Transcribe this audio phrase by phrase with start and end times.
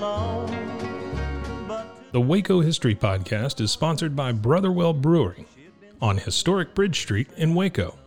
[0.00, 0.54] The
[2.14, 5.44] Waco History Podcast is sponsored by Brotherwell Brewery
[6.00, 7.98] on historic Bridge Street in Waco.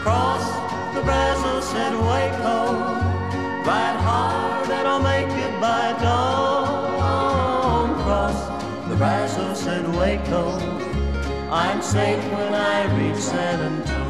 [0.00, 0.46] Cross
[0.94, 2.72] the Brazos Waco,
[3.68, 7.94] ride hard and I'll make it by dawn.
[8.02, 9.66] Cross the Brazos
[9.98, 10.52] Waco,
[11.52, 14.05] I'm safe when I reach San Antonio.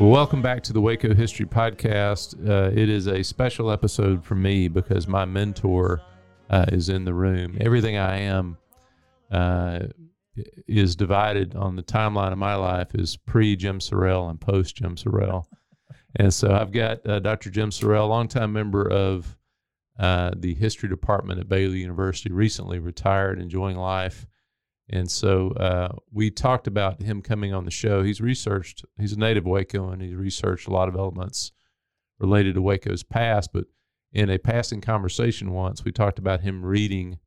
[0.00, 2.38] Well, welcome back to the Waco History Podcast.
[2.48, 6.00] Uh, it is a special episode for me because my mentor
[6.50, 7.58] uh, is in the room.
[7.60, 8.58] Everything I am
[9.32, 9.80] uh,
[10.68, 14.94] is divided on the timeline of my life is pre Jim Sorrell and post Jim
[14.94, 15.46] Sorrell.
[16.14, 17.50] And so I've got uh, Dr.
[17.50, 19.36] Jim Sorrell, longtime member of
[19.98, 24.28] uh, the history department at Baylor University, recently retired, enjoying life.
[24.90, 28.02] And so uh, we talked about him coming on the show.
[28.02, 31.52] He's researched, he's a native Waco, and he's researched a lot of elements
[32.18, 33.50] related to Waco's past.
[33.52, 33.66] But
[34.12, 37.18] in a passing conversation once, we talked about him reading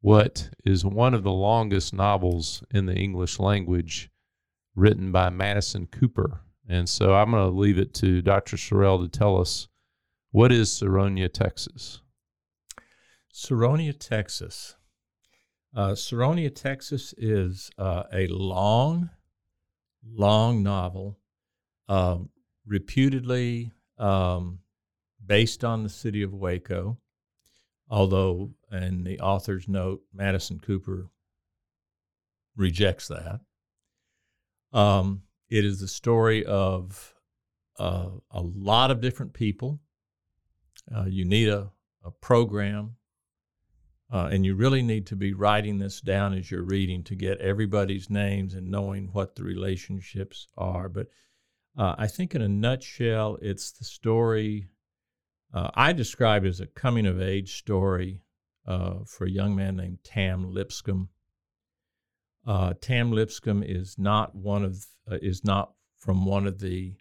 [0.00, 4.10] what is one of the longest novels in the English language
[4.74, 6.42] written by Madison Cooper.
[6.68, 8.56] And so I'm going to leave it to Dr.
[8.56, 9.68] Sorrell to tell us
[10.30, 12.02] what is Sironia, Texas?
[13.32, 14.76] Sironia, Texas.
[15.76, 19.10] Uh, Sironia, Texas is uh, a long,
[20.02, 21.18] long novel,
[21.86, 22.16] uh,
[22.66, 24.60] reputedly um,
[25.24, 26.96] based on the city of Waco,
[27.90, 31.10] although, in the author's note, Madison Cooper
[32.56, 33.40] rejects that.
[34.72, 37.14] Um, it is the story of
[37.78, 39.80] uh, a lot of different people.
[40.94, 41.70] Uh, you need a,
[42.02, 42.96] a program,
[44.12, 47.40] uh, and you really need to be writing this down as you're reading to get
[47.40, 50.88] everybody's names and knowing what the relationships are.
[50.88, 51.08] But
[51.76, 54.70] uh, I think, in a nutshell, it's the story
[55.52, 58.22] uh, I describe as a coming of age story
[58.66, 61.08] uh, for a young man named Tam Lipscomb.
[62.46, 66.94] Uh, Tam Lipscomb is not one of uh, is not from one of the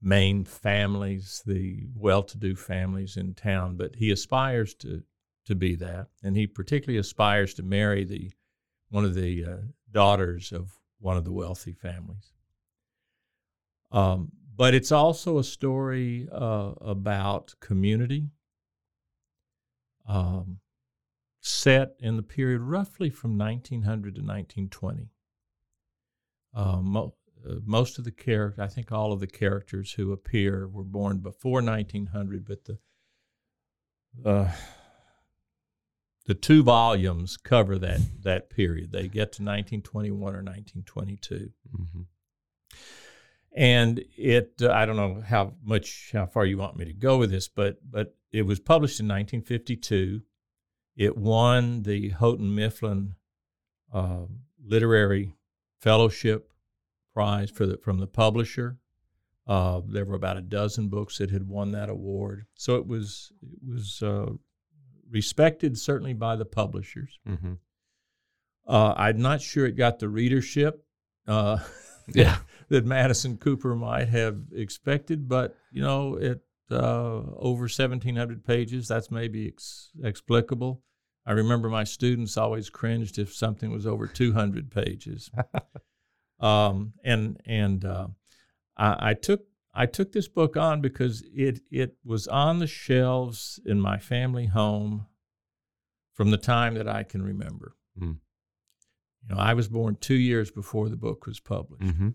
[0.00, 5.02] main families, the well-to-do families in town, but he aspires to
[5.46, 8.30] to be that, and he particularly aspires to marry the
[8.90, 9.56] one of the uh,
[9.90, 12.32] daughters of one of the wealthy families.
[13.90, 18.30] Um, but it's also a story uh, about community
[20.08, 20.58] um,
[21.40, 25.08] set in the period roughly from 1900 to 1920.
[26.56, 26.80] Uh,
[27.46, 31.18] uh, most of the characters, I think all of the characters who appear were born
[31.18, 32.78] before 1900, but the
[34.24, 34.50] uh,
[36.26, 38.92] the two volumes cover that that period.
[38.92, 41.50] They get to 1921 or 1922.
[41.76, 42.00] Mm-hmm.
[43.56, 47.18] And it, uh, I don't know how much, how far you want me to go
[47.18, 50.22] with this, but but it was published in 1952.
[50.96, 53.14] It won the Houghton Mifflin
[53.92, 54.26] uh,
[54.64, 55.34] Literary
[55.80, 56.52] Fellowship
[57.12, 58.78] Prize for the, from the publisher.
[59.46, 63.30] Uh, there were about a dozen books that had won that award, so it was
[63.42, 64.32] it was uh,
[65.10, 67.18] respected certainly by the publishers.
[67.28, 67.54] Mm-hmm.
[68.66, 70.84] Uh, I'm not sure it got the readership.
[71.26, 71.58] Uh,
[72.06, 72.36] Yeah.
[72.68, 79.10] that Madison Cooper might have expected, but you know, it uh, over 1,700 pages, that's
[79.10, 80.82] maybe ex- explicable.
[81.26, 85.30] I remember my students always cringed if something was over 200 pages.
[86.40, 88.08] um, and and uh,
[88.76, 89.42] I, I took
[89.74, 94.46] I took this book on because it it was on the shelves in my family
[94.46, 95.06] home
[96.12, 97.76] from the time that I can remember.
[98.00, 98.18] Mm.
[99.28, 101.82] You know, I was born two years before the book was published.
[101.82, 102.10] Mm-hmm.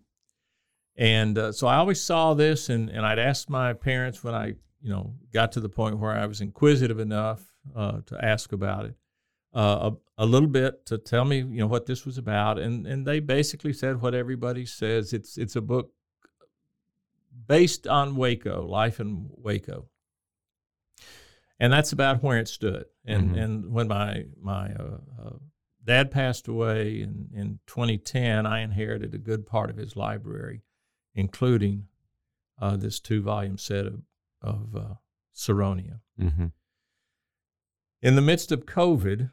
[0.97, 4.47] And uh, so I always saw this, and, and I'd ask my parents when I,
[4.81, 7.41] you know, got to the point where I was inquisitive enough
[7.75, 8.95] uh, to ask about it,
[9.53, 12.85] uh, a, a, little bit to tell me, you know, what this was about, and
[12.85, 15.13] and they basically said what everybody says.
[15.13, 15.91] It's it's a book
[17.47, 19.87] based on Waco, life in Waco,
[21.59, 22.85] and that's about where it stood.
[23.05, 23.43] And Mhm.
[23.43, 25.37] and when my my uh, uh,
[25.83, 30.61] dad passed away in, in 2010, I inherited a good part of his library,
[31.15, 31.87] including
[32.61, 34.01] uh, this two volume set of,
[34.41, 34.93] of uh,
[35.33, 36.01] Sironia.
[36.17, 36.47] hmm
[38.01, 39.31] In the midst of COVID,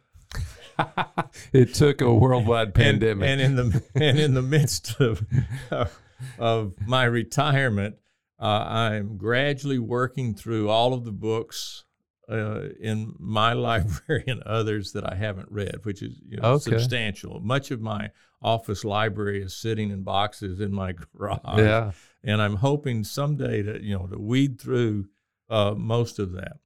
[1.52, 3.28] it took a worldwide pandemic.
[3.28, 5.26] and in the and in the midst of
[6.38, 7.96] of my retirement,
[8.40, 11.84] uh, I'm gradually working through all of the books
[12.28, 16.62] uh, in my library and others that I haven't read, which is you know, Okay.
[16.70, 17.40] substantial.
[17.40, 18.10] Much of my
[18.42, 21.92] office library is sitting in boxes in my garage, yeah.
[22.24, 25.06] and I'm hoping someday to you know to weed through
[25.48, 26.58] uh, most of that.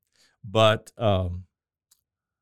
[0.42, 1.44] But um,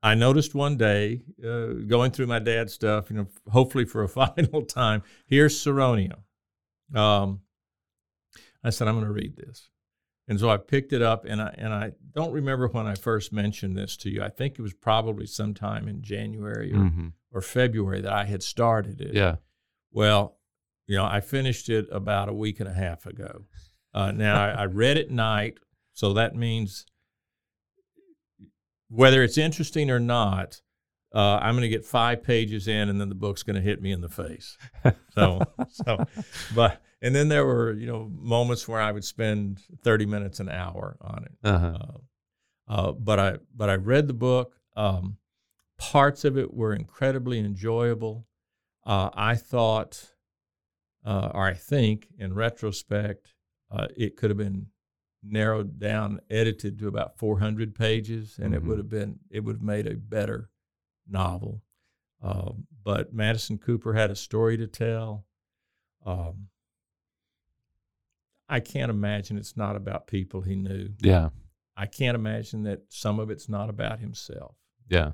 [0.02, 4.08] I noticed one day uh, going through my dad's stuff, you know, hopefully for a
[4.20, 5.02] final time.
[5.26, 6.18] Here's Sironia.
[6.94, 7.40] Um,
[8.64, 9.70] I said I'm going to read this,
[10.26, 13.32] and so I picked it up, and I and I don't remember when I first
[13.32, 14.22] mentioned this to you.
[14.22, 18.42] I think it was probably sometime in January or, hmm or February that I had
[18.42, 19.14] started it.
[19.14, 19.36] Yeah.
[19.92, 20.38] Well,
[20.86, 23.44] you know, I finished it about a week and a half ago.
[23.92, 25.58] Uh, now, I, I read at night,
[25.92, 26.86] so that means
[28.88, 30.62] whether it's interesting or not,
[31.14, 33.80] uh, I'm going to get five pages in, and then the book's going to hit
[33.80, 34.56] me in the face.
[35.14, 35.40] So,
[35.70, 36.06] so,
[36.54, 40.48] but and then there were you know moments where I would spend 30 minutes an
[40.48, 41.32] hour on it.
[41.44, 41.78] Uh-huh.
[41.78, 41.98] Uh,
[42.70, 44.54] uh, but I but I read the book.
[44.76, 45.16] Um,
[45.78, 48.26] parts of it were incredibly enjoyable.
[48.84, 50.10] Uh, I thought,
[51.04, 53.34] uh, or I think, in retrospect,
[53.70, 54.66] uh, it could have been
[55.22, 58.66] narrowed down, edited to about 400 pages, and it Mhm.
[58.66, 60.50] would have been it would have made a better
[61.08, 61.62] novel.
[62.22, 65.24] Um, but Madison Cooper had a story to tell.
[66.04, 66.48] Um,
[68.48, 70.90] I can't imagine it's not about people he knew.
[71.00, 71.28] Yeah.
[71.76, 74.56] I can't imagine that some of it's not about himself,
[74.88, 75.12] Yeah.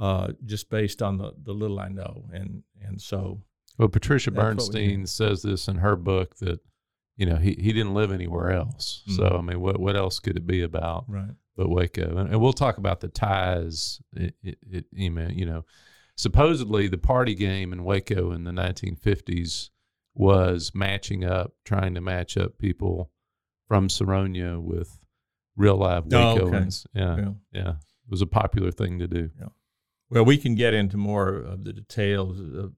[0.00, 2.24] uh, just based on the, the little I know.
[2.32, 3.42] And and so
[3.78, 6.60] Well, Patricia what we Bernstein says this in her book that,
[7.16, 9.02] you know, he, he didn't live anywhere else.
[9.08, 9.38] So, Mhm.
[9.38, 12.16] I mean, what, what else could it be about right, but Waco?
[12.16, 14.00] And, and we'll talk about the ties.
[14.14, 15.64] It, it, it, you know,
[16.16, 19.70] supposedly the party game in Waco in the 1950s
[20.14, 23.10] was matching up, trying to match up people
[23.68, 24.98] from Saronia with
[25.56, 26.42] real live Oh, okay.
[26.44, 26.86] Wacoans.
[26.94, 27.30] Yeah, yeah.
[27.52, 27.68] yeah.
[27.70, 29.30] It was a popular thing to do.
[30.10, 32.74] Well, we can get into more of the details of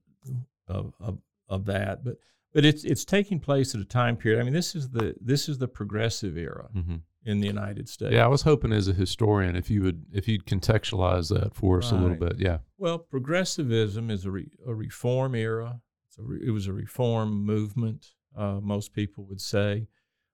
[0.67, 2.17] of, of, of that, but
[2.53, 4.39] but it's it's taking place at a time period.
[4.39, 6.95] I mean, this is the this is the progressive era hmm
[7.25, 8.13] in the United States.
[8.13, 11.79] Yeah, I was hoping as a historian if you would if you'd contextualize that for
[11.79, 12.35] us a little bit.
[12.37, 12.59] Yeah.
[12.77, 15.81] Well, progressivism is a, re, a reform era.
[16.07, 19.87] It's a re, it was a reform movement, uh, most people would say.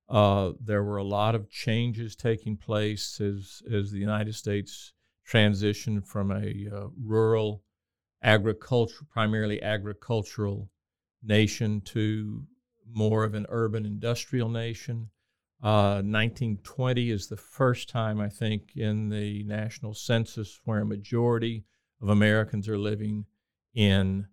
[0.10, 4.92] Uh, there were a lot of changes taking place as, as the United States
[5.26, 7.64] transitioned from a uh, rural,
[8.22, 10.70] agriculture, primarily agricultural
[11.24, 12.44] nation to
[12.92, 15.10] more of an urban industrial nation.
[15.64, 21.66] Uh, 1920 is the first time, I think, in the national census where a majority
[22.02, 23.26] of Americans are living
[23.76, 24.28] in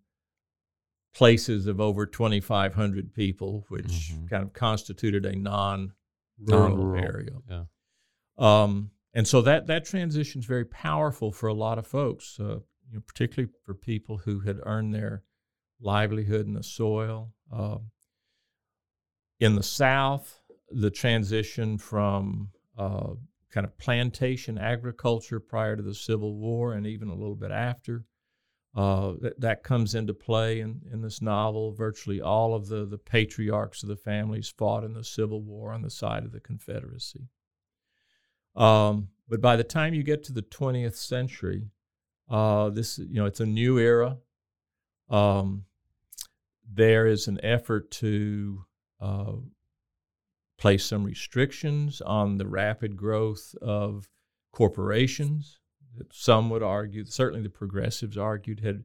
[1.14, 4.30] places of over 2,500 people, which Mhm.
[4.30, 7.38] kind of constituted a non-rural, Non-rural, area.
[7.48, 7.64] Yeah.
[8.38, 12.60] Um, and so that that transition is very powerful for a lot of folks, uh,
[12.88, 15.24] you know, particularly for people who had earned their
[15.80, 17.34] livelihood in the soil.
[17.52, 17.90] Um
[19.40, 23.14] in the South, the transition from uh,
[23.50, 28.04] kind of plantation agriculture prior to the Civil War and even a little bit after.
[28.76, 31.72] Uh, that, that comes into play in, in this novel.
[31.72, 35.82] Virtually all of the, the patriarchs of the families fought in the Civil War on
[35.82, 37.28] the side of the Confederacy.
[38.54, 41.70] Um, but by the time you get to the 20th century,
[42.28, 44.18] uh, this you know it's a new era.
[45.08, 45.64] Um,
[46.70, 48.64] there is an effort to
[49.00, 49.32] uh,
[50.58, 54.08] place some restrictions on the rapid growth of
[54.52, 55.60] corporations
[55.96, 58.84] that some would argue, certainly the progressives argued, had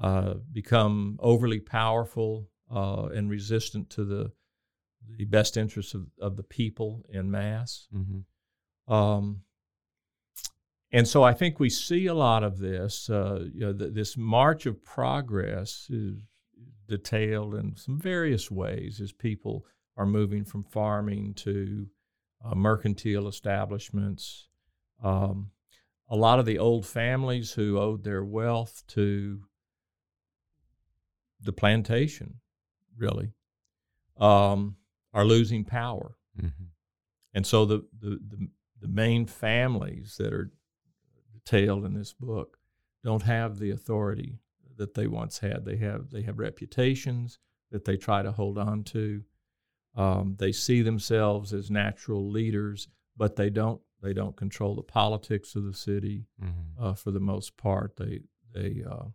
[0.00, 4.32] uh, become overly powerful uh, and resistant to the
[5.18, 7.86] the best interests of, of the people in mass.
[7.92, 9.42] hmm Um,
[10.92, 13.08] and so I think we see a lot of this.
[13.08, 16.18] Uh, you know, th- this march of progress is
[16.88, 19.64] detailed in some various ways as people
[19.96, 21.86] are moving from farming to
[22.44, 24.48] uh, mercantile establishments.
[25.02, 25.50] Um,
[26.08, 29.40] a lot of the old families who owed their wealth to
[31.40, 32.36] the plantation,
[32.96, 33.32] really,
[34.16, 34.76] um,
[35.12, 36.16] are losing power.
[36.38, 36.48] hmm
[37.34, 38.48] And so the, the, the,
[38.80, 40.50] the main families that are
[41.32, 42.58] detailed in this book
[43.04, 44.38] don't have the authority
[44.76, 45.64] that they once had.
[45.64, 47.38] They have they have reputations
[47.70, 49.22] that they try to hold on to.
[49.96, 52.88] Um, they see themselves as natural leaders.
[53.16, 56.84] but they don't they don't control the politics of the city Mm-hmm.
[56.84, 57.96] uh, for the most part.
[57.96, 58.20] They
[58.52, 59.06] they uh,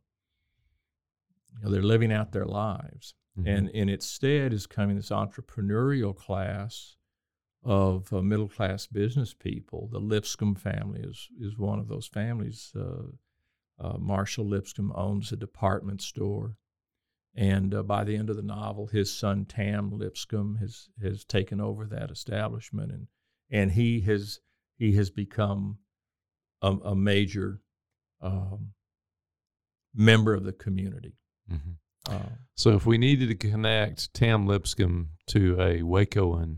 [1.54, 3.48] you know they're living out their lives, Mm-hmm.
[3.48, 6.98] and and instead is coming this entrepreneurial class
[7.64, 9.88] of uh, middle class business people.
[9.92, 12.74] The Lipscomb family is is one of those families.
[12.76, 13.04] Uh,
[13.80, 16.58] uh, Marshall Lipscomb owns a department store,
[17.36, 21.62] and uh, by the end of the novel, his son Tam Lipscomb has has taken
[21.62, 23.08] over that establishment, and
[23.50, 24.40] and he has
[24.78, 25.78] he has become
[26.62, 27.62] a, a major
[28.22, 28.74] um,
[29.94, 31.14] member of the community.
[31.52, 31.76] Mhm.
[32.10, 36.58] Uh, So if we needed to connect Tam Lipscomb to a Wacoan,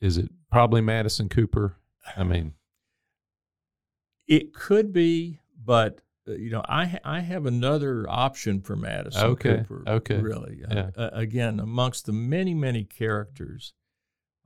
[0.00, 1.76] is it probably Madison Cooper?
[2.16, 2.54] I mean,
[4.26, 9.82] It could be, but you know, I I have another option for Madison Okay, Cooper.
[9.86, 10.62] okay, really.
[10.68, 10.90] Uh, yeah.
[10.96, 13.72] uh, again, amongst the many many characters.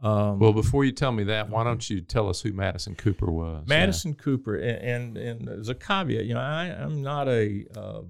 [0.02, 3.30] Um, well, before you tell me that, why don't you tell us who Madison Cooper
[3.30, 3.66] was?
[3.68, 6.25] Madison Cooper, and, and and there's a caveat.
[6.25, 8.00] You know, I I'm not a uh,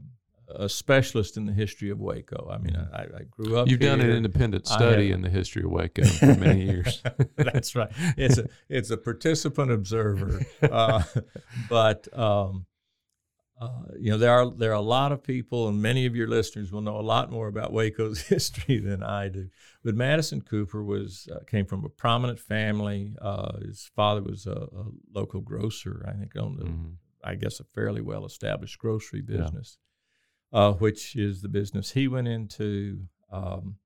[0.55, 2.49] a specialist in the history of Waco.
[2.51, 3.69] I mean, I, I grew up.
[3.69, 7.03] You've done an independent study have- in the history of Waco for many years.
[7.37, 7.91] That's right.
[8.17, 11.03] It's a it's a participant observer, uh,
[11.69, 12.67] but um,
[13.61, 16.27] uh, you know there are there are a lot of people, and many of your
[16.29, 19.49] listeners will know a lot more about Waco's history than I do.
[19.85, 23.15] But Madison Cooper was uh, came from a prominent family.
[23.21, 26.95] Uh, his father was a, a local grocer, I think, owned a, Mhm.
[27.23, 29.43] I guess a fairly well established grocery Yeah.
[29.43, 29.77] business,
[30.53, 33.07] uh, which is the business he went into.
[33.31, 33.77] Um,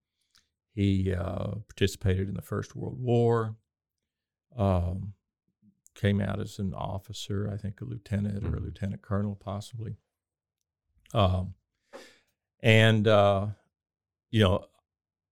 [0.73, 3.57] he uh, participated in the First World War.
[4.57, 5.15] Um,
[5.95, 8.65] came out as an officer, I think a lieutenant or a Mhm.
[8.65, 9.97] lieutenant colonel, possibly.
[11.13, 11.55] Um,
[12.61, 13.49] and uh,
[14.31, 14.67] you know,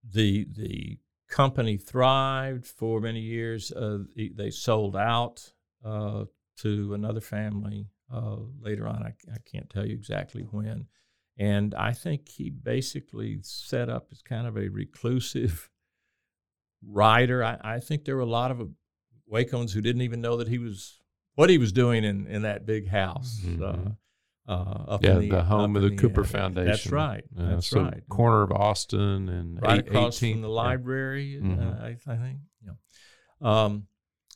[0.04, 3.73] the the company thrived for many years.
[3.73, 5.52] Uh, they- they sold out
[5.85, 6.26] uh,
[6.59, 9.02] to another family uh, later on.
[9.02, 10.87] I, I can't tell you exactly when.
[11.38, 15.71] And I think he basically set up as kind of a reclusive
[16.83, 17.42] writer.
[17.42, 18.69] I, I think there were a lot of
[19.33, 21.01] Wacoans who didn't even know that he was
[21.35, 23.41] what he was doing in, in that big house.
[23.45, 23.62] Mhm.
[23.62, 26.67] Uh, uh, up Yeah, in the, home of in the Cooper Foundation.
[26.71, 27.25] That's right.
[27.39, 28.03] Uh, That's so right.
[28.11, 31.39] Corner of Austin and right eight- across 18th, from the library.
[31.39, 31.81] uh, Mhm.
[31.83, 32.39] I, I think.
[32.65, 32.73] Yeah.
[33.41, 33.87] Um,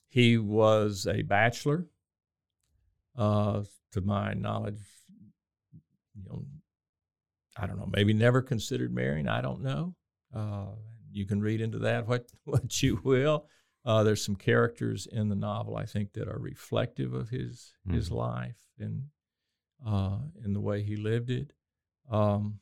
[0.09, 1.87] he was a bachelor.
[3.17, 3.63] Uh,
[3.93, 4.79] to my knowledge,
[6.15, 6.45] you know,
[7.57, 7.89] I don't know.
[7.91, 9.27] Maybe never considered marrying.
[9.29, 9.95] I don't know.
[10.35, 10.67] Uh,
[11.11, 13.47] you can read into that what what you will.
[13.87, 18.11] Uh, there's some characters in the novel I think that are reflective of his his
[18.11, 18.17] Mhm.
[18.17, 19.11] life and
[19.87, 21.53] uh, in the way he lived it.
[22.11, 22.61] Um,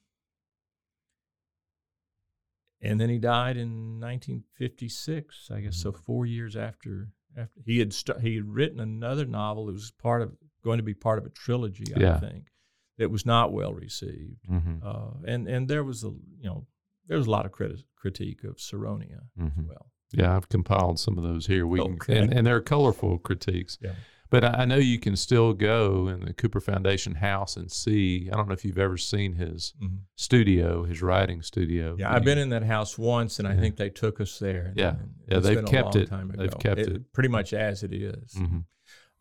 [2.81, 5.76] and then he died in 1956, I guess.
[5.76, 6.02] So Mm-hmm.
[6.02, 10.23] four years after after he had st- he had written another novel that was part
[10.23, 12.52] of going to be part of a trilogy, I think,
[12.99, 14.45] that was not well received.
[14.49, 14.81] Mhm.
[14.83, 16.66] Uh, and and there was a you know
[17.07, 19.66] there was a lot of criti- critique of Sironia as Mhm.
[19.69, 19.90] well.
[20.18, 21.66] Yeah, I've compiled some of those here.
[21.66, 22.18] We can, Okay.
[22.18, 23.78] and, and they're colorful critiques.
[23.80, 23.92] Yeah.
[24.30, 28.28] But I, I know you can still go in the Cooper Foundation house and see.
[28.33, 29.75] I don't know if you've ever seen his
[30.16, 31.94] studio, his writing studio.
[31.99, 33.61] Yeah, I've been in that house once, and I Yeah.
[33.61, 34.66] think they took us there.
[34.66, 34.88] and- Yeah.
[34.99, 36.11] and Yeah, they've kept it.
[36.37, 37.12] They've kept it.
[37.12, 38.35] pretty much as it is.
[38.35, 38.64] Mhm.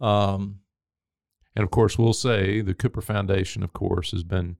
[0.05, 0.59] Um,
[1.55, 4.57] And of course, we'll say the Cooper Foundation, of course, has been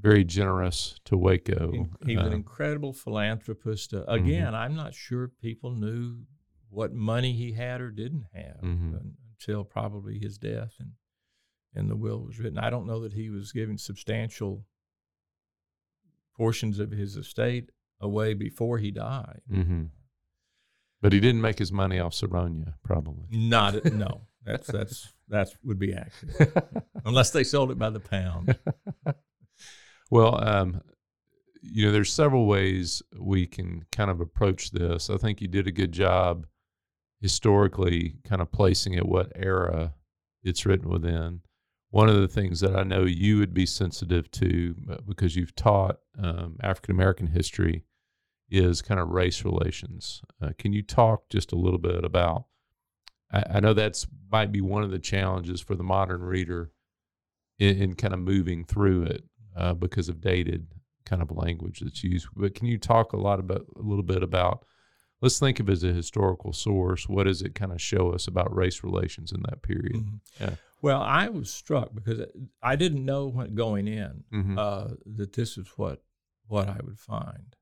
[0.00, 1.70] very generous to Waco.
[1.72, 3.92] he, he was an Uh, incredible philanthropist.
[3.94, 6.24] Uh, again, I'm not sure people knew
[6.68, 9.14] what money he had or didn't have Mhm.
[9.32, 10.92] until probably his death and
[11.72, 12.58] and the will was written.
[12.58, 14.66] I don't know that he was giving substantial
[16.34, 19.42] portions of his estate away before he died.
[19.48, 19.90] mhm.
[21.00, 23.26] But he didn't make his money off Sironia, probably.
[23.30, 24.26] Not no.
[24.44, 26.56] That's that's that's would be accurate
[27.04, 28.58] unless they sold it by the pound.
[30.10, 30.82] Well, um,
[31.62, 35.08] you know, there's several ways we can kind of approach this.
[35.08, 36.46] I think you did a good job
[37.20, 39.94] historically, kind of placing it what era
[40.42, 41.42] it's written within.
[41.90, 45.54] One of the things that I know you would be sensitive to uh, because you've
[45.54, 47.84] taught um, African American history
[48.48, 50.22] is kind of race relations.
[50.42, 52.46] Uh, can you talk just a little bit about?
[53.32, 56.72] I, I know that's might be one of the challenges for the modern reader
[57.58, 59.24] in, in kind of moving through it
[59.56, 60.66] uh, because of dated
[61.04, 62.28] kind of language that's used.
[62.36, 64.64] But can you talk a lot about a little bit about?
[65.22, 67.08] Let's think of it as a historical source.
[67.08, 69.96] What does it kind of show us about race relations in that period?
[69.96, 70.20] Mhm.
[70.40, 70.54] Yeah.
[70.82, 72.22] Well, I was struck because
[72.62, 74.56] I didn't know when going in Mhm.
[74.58, 76.02] uh, that this is what
[76.46, 77.54] what I would find.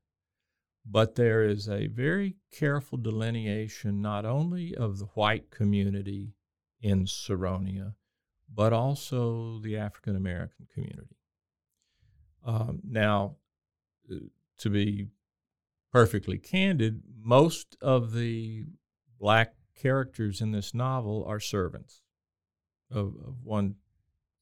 [0.91, 6.33] but there is a very careful delineation not only of the white community
[6.81, 7.93] in Sironia,
[8.51, 11.17] but also the African American community.
[12.49, 13.35] Um, now,
[14.11, 14.15] uh,
[14.57, 15.09] to be
[15.93, 18.65] perfectly candid, most of the
[19.19, 22.01] black characters in this novel are servants
[22.89, 23.75] of, of one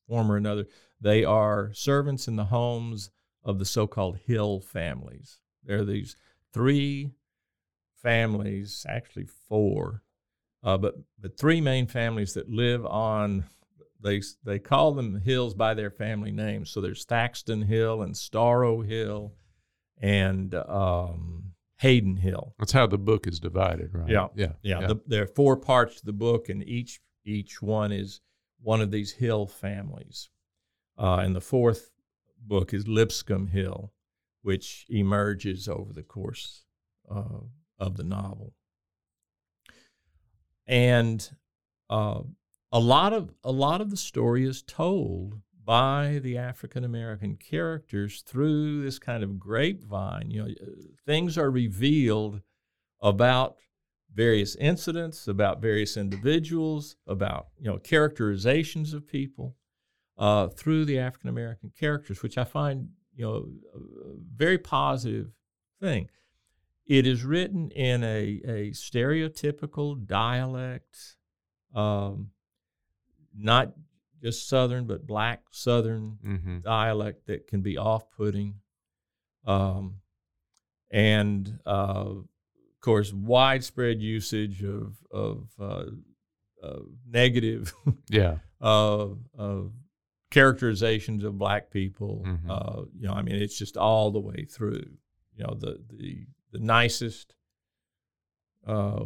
[0.07, 0.67] form or another.
[1.01, 3.11] They are servants in the homes
[3.43, 5.39] of the so called Hill families.
[5.65, 6.15] There are these
[6.53, 7.11] three
[8.01, 10.01] families, actually four,
[10.63, 13.43] uh, but, but three main families that live on
[14.01, 16.69] they they call them hills by their family names.
[16.69, 19.33] So there's Thaxton Hill and Storrow Hill,
[19.99, 22.53] and um, Hayden Hill.
[22.59, 24.09] That's how the book is divided, right?
[24.09, 24.87] Yeah, yeah, yeah.
[24.87, 28.21] The, there are four parts to the book, and each each one is
[28.61, 30.29] one of these hill families.
[30.97, 31.91] Uh, and the fourth
[32.39, 33.93] book is Lipscomb Hill,
[34.41, 36.63] which emerges over the course
[37.09, 37.41] uh,
[37.79, 38.53] of the novel.
[40.65, 41.29] And
[41.89, 42.21] uh,
[42.71, 48.21] a lot of a lot of the story is told by the African American characters
[48.21, 50.31] through this kind of grapevine.
[50.31, 50.53] You know,
[51.05, 52.41] things are revealed
[53.01, 53.57] about
[54.13, 59.55] various incidents, about various individuals, about you know characterizations of people
[60.17, 63.79] uh, through the African American characters, which I find you know a
[64.35, 65.31] very positive
[65.81, 66.09] thing.
[66.85, 71.17] It is written in a, a stereotypical dialect.
[71.75, 72.31] Um,
[73.37, 73.73] not
[74.21, 76.59] just Southern, but black Southern mm-hmm.
[76.59, 78.55] dialect that can be off putting.
[79.45, 80.01] Um,
[80.91, 82.25] and uh, of
[82.81, 85.85] course, widespread usage of, of uh,
[86.63, 87.73] uh, negative
[88.09, 88.37] yeah.
[88.59, 89.71] Uh, of
[90.31, 92.23] characterizations of black people.
[92.25, 92.49] Mm-hmm.
[92.49, 94.83] Uh, you know, I mean, it's just all the way through.
[95.35, 97.35] You know, the, the, the nicest
[98.65, 99.03] uh,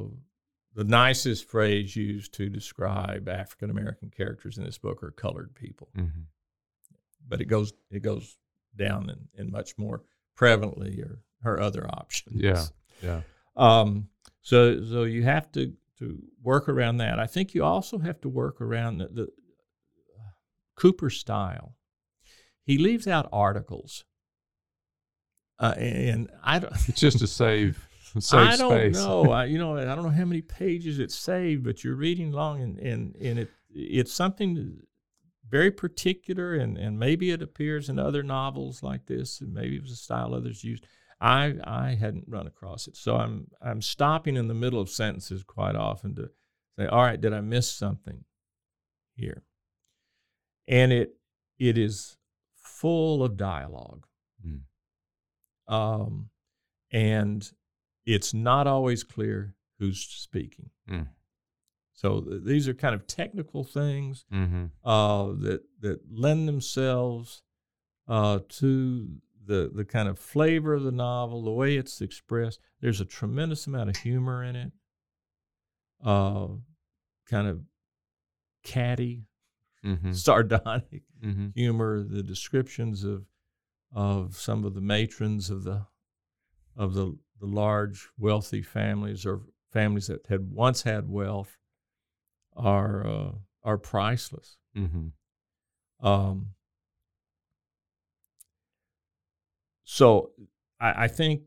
[0.73, 5.89] the nicest phrase used to describe African American characters in this book are colored people.
[5.97, 6.21] Mm-hmm.
[7.27, 8.37] But it goes it goes
[8.75, 10.03] down in, in much more
[10.37, 12.41] prevalently or her other options.
[12.41, 12.63] Yeah,
[13.03, 13.21] yeah.
[13.55, 14.07] Um,
[14.41, 17.19] so so you have to to work around that.
[17.19, 19.27] I think you also have to work around the, the
[20.75, 21.75] Cooper style.
[22.63, 24.03] He leaves out articles,
[25.59, 26.73] uh, and I don't.
[26.87, 27.87] It's just to save
[28.33, 28.95] I don't space.
[28.95, 29.31] know.
[29.31, 32.61] I, you know, I don't know how many pages it saved, but you're reading long,
[32.61, 34.81] and and, and it it's something
[35.49, 39.81] very particular, and and maybe it appears in other novels like this, and maybe it
[39.81, 40.85] was a style others used.
[41.19, 45.43] I I hadn't run across it, so I'm I'm stopping in the middle of sentences
[45.43, 46.31] quite often to
[46.77, 48.25] say, all right, did I miss something
[49.15, 49.43] here?
[50.67, 51.15] And it
[51.59, 52.17] it is
[52.55, 54.07] full of dialogue.
[54.45, 54.61] Mm.
[55.67, 56.29] Um,
[56.91, 57.49] and
[58.05, 60.69] it's not always clear who's speaking.
[60.89, 61.07] Mm.
[61.93, 64.65] So th- these are kind of technical things mm-hmm.
[64.83, 67.43] uh, that that lend themselves
[68.07, 69.07] uh, to
[69.45, 72.59] the the kind of flavor of the novel, the way it's expressed.
[72.79, 74.71] There's a tremendous amount of humor in it,
[76.03, 76.47] uh,
[77.29, 77.61] kind of
[78.63, 79.25] catty,
[79.85, 80.13] mm-hmm.
[80.13, 81.47] sardonic mm-hmm.
[81.53, 82.03] humor.
[82.03, 83.25] The descriptions of
[83.93, 85.85] of some of the matrons of the
[86.75, 89.41] of the the large wealthy families or
[89.73, 91.57] families that had once had wealth
[92.55, 93.31] are uh,
[93.63, 94.57] are priceless.
[94.77, 96.07] Mm-hmm.
[96.07, 96.47] Um,
[99.83, 100.31] so
[100.79, 101.41] I, I, think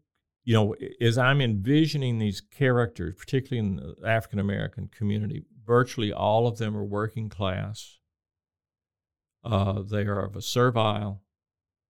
[0.44, 6.46] you know as I'm envisioning these characters, particularly in the African American community, virtually all
[6.46, 7.98] of them are working class.
[9.44, 11.22] Uh, they are of a servile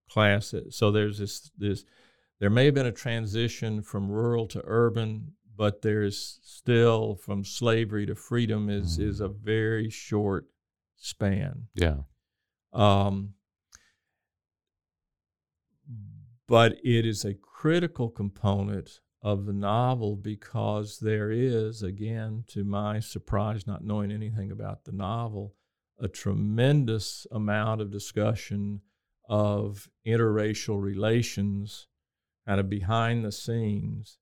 [0.10, 1.86] class, so there's this this
[2.44, 8.06] there may have been a transition from rural to urban, but there's still from slavery
[8.06, 9.08] to freedom is mm.
[9.08, 10.48] is a very short
[10.98, 11.68] span.
[11.74, 12.00] Yeah.
[12.74, 13.36] Um,
[16.46, 23.00] but it is a critical component of the novel because there is, again, to my
[23.00, 25.56] surprise, not knowing anything about the novel,
[25.98, 28.82] a tremendous amount of discussion
[29.30, 31.88] of interracial relations
[32.48, 34.18] kind of behind the scenes,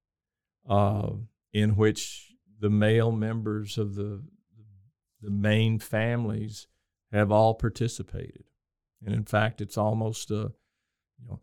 [0.69, 1.09] uh,
[1.53, 4.23] in which the male members of the
[5.21, 6.67] the main families
[7.11, 8.45] have all participated,
[9.05, 10.53] and in fact, it's almost a
[11.19, 11.41] you know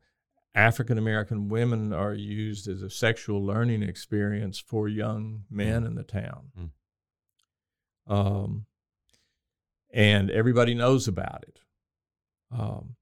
[0.54, 6.02] African American women are used as a sexual learning experience for young men in the
[6.02, 6.50] town.
[6.58, 6.70] Mm.
[8.08, 8.66] Um,
[9.92, 11.60] and everybody knows about it.
[12.50, 12.96] Um,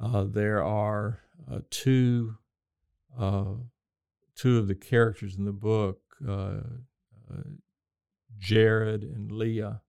[0.00, 2.36] uh, there are uh, two
[3.18, 3.54] uh,
[4.34, 6.60] two of the characters in the book, uh,
[7.30, 7.42] uh,
[8.38, 9.82] Jared and Leah,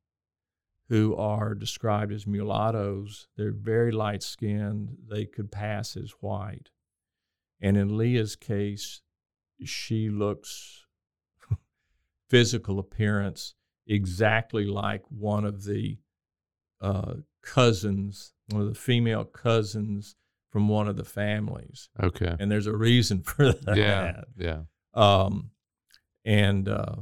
[0.90, 3.28] who are described as mulattoes.
[3.38, 4.98] They're very light skinned.
[5.10, 6.70] They could pass as white.
[7.62, 9.02] And in Leah's case,
[9.64, 10.86] she looks
[12.30, 13.56] physical appearance
[13.88, 15.98] exactly like one of the
[16.82, 20.16] uh, cousins, one of the female cousins
[20.54, 21.90] from one of the families.
[22.02, 22.36] Okay.
[22.40, 23.76] And there's a reason for that.
[23.76, 24.22] Yeah.
[24.38, 24.60] Yeah.
[24.94, 25.50] Um,
[26.24, 26.96] and, uh,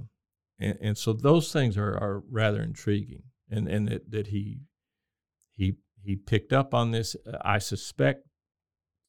[0.57, 4.61] and and so those things are, are rather intriguing, and and that, that he
[5.55, 7.15] he he picked up on this.
[7.41, 8.27] I suspect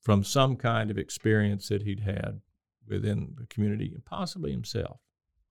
[0.01, 2.41] from some kind of experience that he'd had
[2.89, 4.99] within the community, and possibly himself.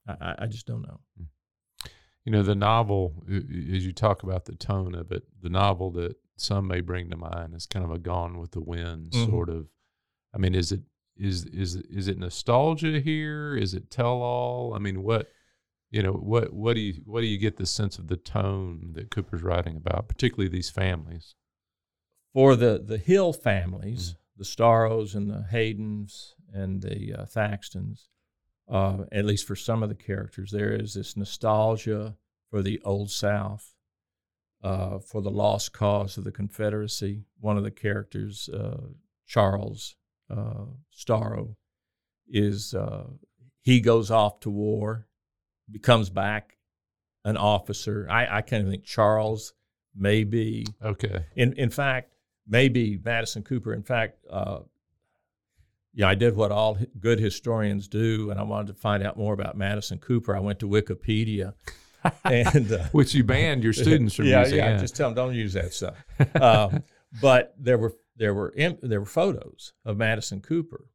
[0.08, 1.00] I, I just don't know.
[2.26, 6.16] You know, the novel, as you talk about the tone of it, the novel that
[6.42, 9.30] some may bring to mind is kind of a Gone with the Wind Mhm.
[9.30, 9.68] sort of.
[10.34, 10.82] I mean, is it
[11.16, 13.56] is is is it nostalgia here?
[13.56, 14.74] Is it tell all?
[14.74, 15.30] I mean, what
[15.90, 18.94] you know, what what do you what do you get the sense of the tone
[18.94, 21.36] that Cooper's writing about, particularly these families?
[22.34, 28.08] For the the Hill families, the Starros and the Haydens and the uh, Thaxtons,
[28.70, 32.18] uh, at least for some of the characters, there is this nostalgia
[32.50, 33.71] for the Old South,
[34.64, 37.24] uh, for the lost cause of the Confederacy.
[37.40, 38.78] One of the characters, uh,
[39.28, 39.96] Charles
[40.30, 41.56] uh, Starro,
[42.28, 43.08] is uh,
[43.62, 45.08] he goes off to war,
[45.70, 46.58] becomes back
[47.26, 48.08] an officer.
[48.10, 49.54] I, I kind of think Charles
[49.96, 51.26] may be Okay.
[51.36, 52.14] in in fact,
[52.48, 53.74] maybe Madison Cooper.
[53.74, 54.60] In fact, uh,
[55.94, 59.34] yeah, I did what all good historians do, and I wanted to find out more
[59.34, 60.36] about Madison Cooper.
[60.36, 61.54] I went to Wikipedia,
[62.26, 64.58] and uh, Which you banned your students from yeah, using.
[64.58, 65.96] yeah, yeah, just tell them don't use that stuff.
[66.40, 66.84] Um,
[67.22, 70.86] but there were there were there were photos of Madison Cooper,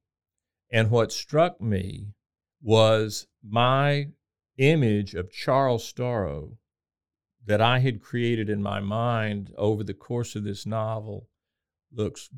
[0.70, 2.14] and what struck me
[2.62, 4.08] was my
[4.58, 6.56] image of Charles Starro
[7.44, 11.28] that I had created in my mind over the course of this novel
[11.92, 12.28] looks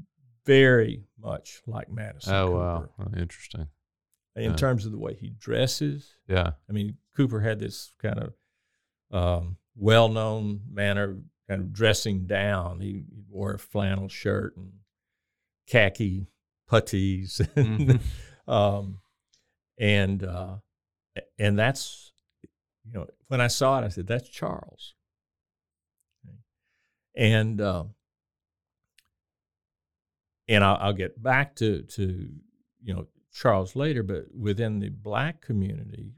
[0.45, 3.69] very much like Madison oh Cooper wow, Oh, interesting.
[4.37, 4.57] in Yeah.
[4.57, 6.15] terms of the way he dresses.
[6.27, 6.53] Yeah.
[6.69, 8.35] I mean, Cooper had this kind of
[9.11, 11.17] um, well-known manner,
[11.49, 12.81] kind of dressing down.
[12.81, 14.73] He, he wore a flannel shirt and
[15.67, 16.27] khaki
[16.71, 18.01] puttees, Mhm.
[18.47, 19.01] um,
[19.79, 20.57] and uh,
[21.39, 22.13] and that's
[22.85, 24.95] you know when I saw it, I said that's Charles,
[27.15, 27.85] and uh,
[30.49, 32.29] and I'll, I'll get back to to
[32.83, 36.13] you know Charles later, but within the black community,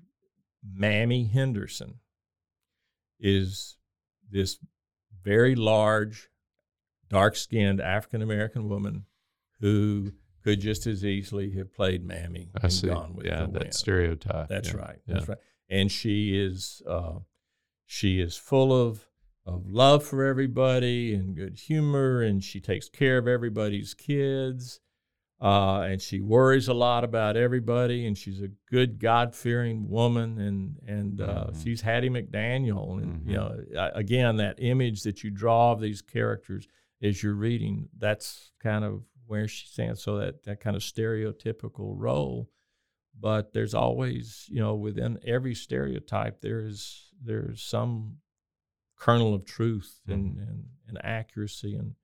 [0.64, 1.99] Mammy Henderson
[3.20, 3.76] is
[4.30, 4.58] this
[5.22, 6.28] very large,
[7.08, 9.04] dark skinned African American woman
[9.60, 12.88] who could just as easily have played Mammy I and see.
[12.88, 13.74] Gone with yeah, the that Wind.
[13.74, 14.48] stereotype.
[14.48, 14.76] That's yeah.
[14.76, 14.98] right.
[15.06, 15.14] Yeah.
[15.14, 15.38] That's right.
[15.68, 17.18] And she is uh,
[17.86, 19.06] she is full of
[19.46, 24.80] of love for everybody and good humor, and she takes care of everybody's kids.
[25.40, 30.38] Uh, and she worries a lot about everybody, and she's a good God fearing woman,
[30.38, 31.62] and and uh, Mhm.
[31.62, 33.66] she's Hattie McDaniel, and you Mhm.
[33.74, 36.68] know, again, that image that you draw of these characters
[37.00, 40.02] as you're reading, that's kind of where she stands.
[40.02, 42.50] So that that kind of stereotypical role,
[43.18, 48.18] but there's always, you know, within every stereotype, there's there's some
[48.96, 51.94] kernel of truth and, and, and accuracy and,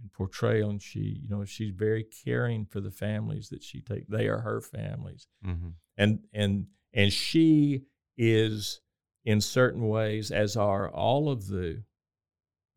[0.00, 0.70] and portrayal.
[0.70, 4.06] And she, you know, she's very caring for the families that she take.
[4.08, 5.74] They are her families, Mhm.
[5.96, 7.84] and and and she
[8.16, 8.80] is
[9.24, 11.84] in certain ways, as are all of the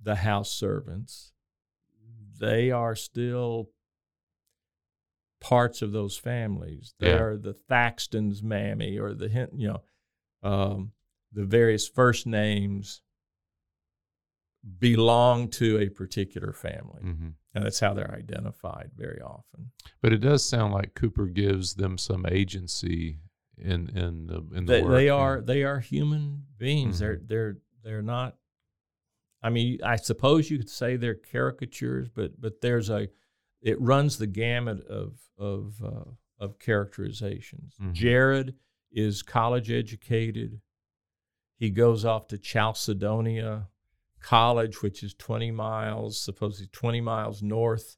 [0.01, 1.33] the house servants.
[2.39, 3.71] They are still
[5.41, 6.93] parts of those families.
[6.99, 7.21] They Yeah.
[7.21, 9.83] are the Thaxton's mammy or the you know
[10.41, 10.93] um,
[11.33, 13.01] the various first names
[14.79, 17.33] belong to a particular family, Mhm.
[17.53, 19.71] and that's how they're identified very often.
[20.01, 23.19] But it does sound like Cooper gives them some agency
[23.57, 24.91] in in the in the They, work.
[24.91, 26.99] they are they are human beings.
[26.99, 28.37] They're they're they're not.
[29.41, 33.09] I mean, I suppose you could say they're caricatures, but but there's a
[33.61, 37.75] it runs the gamut of of uh, of characterizations.
[37.81, 37.93] Mhm.
[37.93, 38.55] Jared
[38.91, 40.61] is college educated.
[41.57, 43.69] He goes off to Chalcedonia
[44.21, 47.97] College, which is 20 miles, supposedly 20 miles north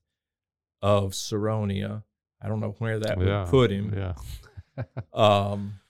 [0.82, 2.04] of Sironia.
[2.42, 3.42] I don't know where that yeah.
[3.42, 3.94] would put him.
[3.96, 4.14] Yeah.
[5.14, 5.82] Um,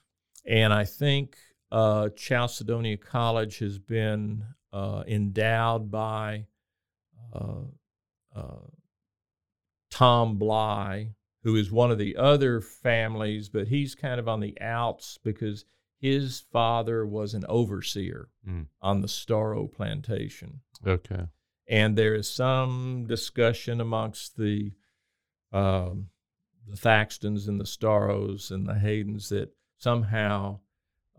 [0.45, 1.37] and I think
[1.71, 6.47] uh, Chalcedonia College has been uh, endowed by
[7.33, 7.61] uh,
[8.35, 8.67] uh,
[9.91, 11.13] Tom Bly,
[11.43, 15.65] who is one of the other families, but he's kind of on the outs because
[16.01, 18.65] his father was an overseer Mm.
[18.81, 20.61] on the Storrow plantation.
[20.85, 21.27] Okay.
[21.67, 24.73] And there is some discussion amongst the
[25.53, 26.09] um,
[26.67, 30.59] the Thaxtons and the Storrows and the Haydens that somehow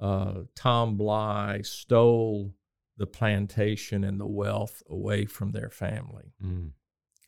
[0.01, 2.55] uh, Tom Bly stole
[2.97, 6.33] the plantation and the wealth away from their family.
[6.43, 6.73] Mm.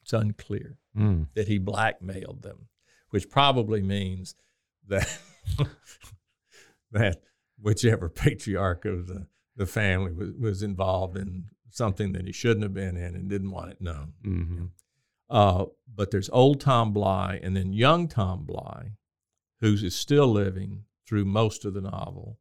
[0.02, 1.28] It's unclear Mm.
[1.34, 2.68] that he blackmailed them,
[3.10, 4.34] which probably means
[4.86, 5.20] that
[6.92, 7.22] that
[7.64, 12.74] whichever patriarch of the, the family was, was involved in something that he shouldn't have
[12.74, 14.12] been in and didn't want it known.
[14.22, 14.64] hmm
[15.30, 18.92] Uh, but there's old Tom Bly and then young Tom Bly,
[19.60, 22.38] who is still living through most of the novel.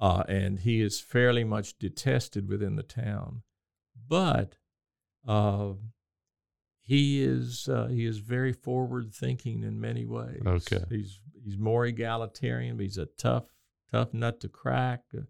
[0.00, 3.42] Uh, and he is fairly much detested within the town.
[4.08, 4.56] But
[5.28, 5.74] uh,
[6.80, 10.42] he is uh, he is very forward thinking in many ways.
[10.44, 10.84] Okay.
[10.90, 13.44] He's he's more egalitarian, but he's a tough
[13.94, 15.22] tough nut to crack, uh,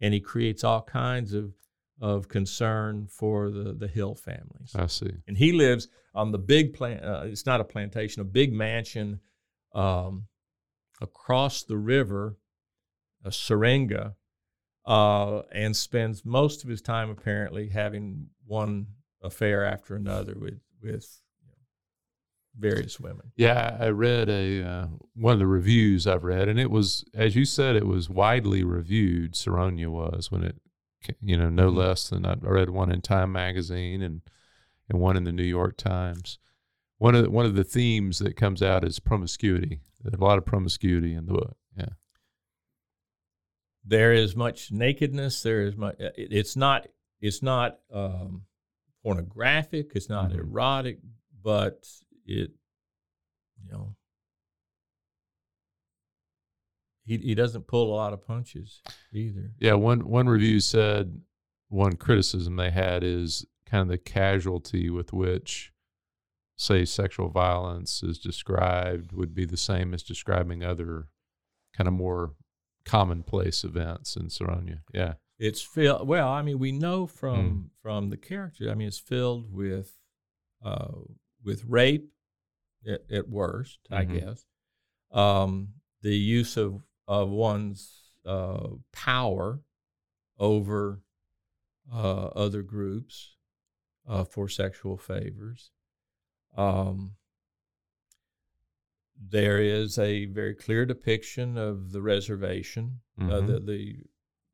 [0.00, 1.54] and he creates all kinds of
[2.00, 5.12] of concern for the the Hill families I see.
[5.28, 7.04] and he lives on the big plant.
[7.04, 9.20] Uh, it's not a plantation, a big mansion
[9.74, 10.26] um,
[11.00, 12.38] across the river,
[13.24, 14.14] a Serenga,
[14.86, 18.86] uh, and spends most of his time apparently having one
[19.22, 21.20] affair after another with with
[22.60, 23.32] various women.
[23.36, 27.34] Yeah, I read a uh, one of the reviews I've read, and it was, as
[27.34, 29.32] you said, it was widely reviewed.
[29.34, 30.56] Sironia was when it,
[31.22, 31.76] you know, no Mhm.
[31.76, 34.20] less than I read one in Time magazine and
[34.88, 36.38] and one in the New York Times.
[36.98, 39.80] One of the, one of the themes that comes out is promiscuity.
[40.02, 41.56] There's a lot of promiscuity in the book.
[41.76, 41.90] Yeah.
[43.84, 45.42] There is much nakedness.
[45.42, 45.96] There is much.
[45.98, 46.88] It's not.
[47.20, 48.42] It's not um,
[49.02, 49.92] pornographic.
[49.94, 50.38] It's not Mhm.
[50.40, 50.98] erotic,
[51.42, 51.86] but
[52.26, 52.50] it,
[53.62, 53.94] you know,
[57.04, 59.52] he he doesn't pull a lot of punches either.
[59.58, 61.20] Yeah, one one review said
[61.68, 65.72] one criticism they had is kind of the casualty with which
[66.56, 71.08] say sexual violence is described would be the same as describing other
[71.74, 72.34] kind of more
[72.84, 74.80] commonplace events in Sironia.
[74.92, 75.14] Yeah.
[75.38, 76.06] It's filled.
[76.06, 77.60] Well, I mean, we know from Hmm.
[77.80, 78.70] from the character.
[78.70, 79.96] I mean, it's filled with
[80.62, 80.88] uh,
[81.44, 82.10] with rape
[82.86, 84.20] at, at worst, I Mhm.
[84.20, 84.46] guess.
[85.10, 89.62] Um, the use of of one's uh, power
[90.38, 91.02] over
[91.92, 93.36] uh, other groups
[94.06, 95.70] uh, for sexual favors.
[96.56, 97.16] Um,
[99.18, 103.46] there is a very clear depiction of the reservation, uh, Mhm.
[103.46, 104.04] the the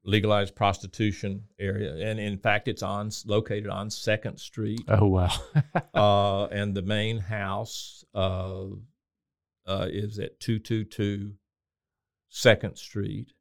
[0.07, 5.31] legalized prostitution area, and in fact, it's on located on Second Street, Oh wow.
[5.95, 8.65] uh, and the main house uh,
[9.67, 11.35] uh, is at two two two
[12.29, 13.33] Second Street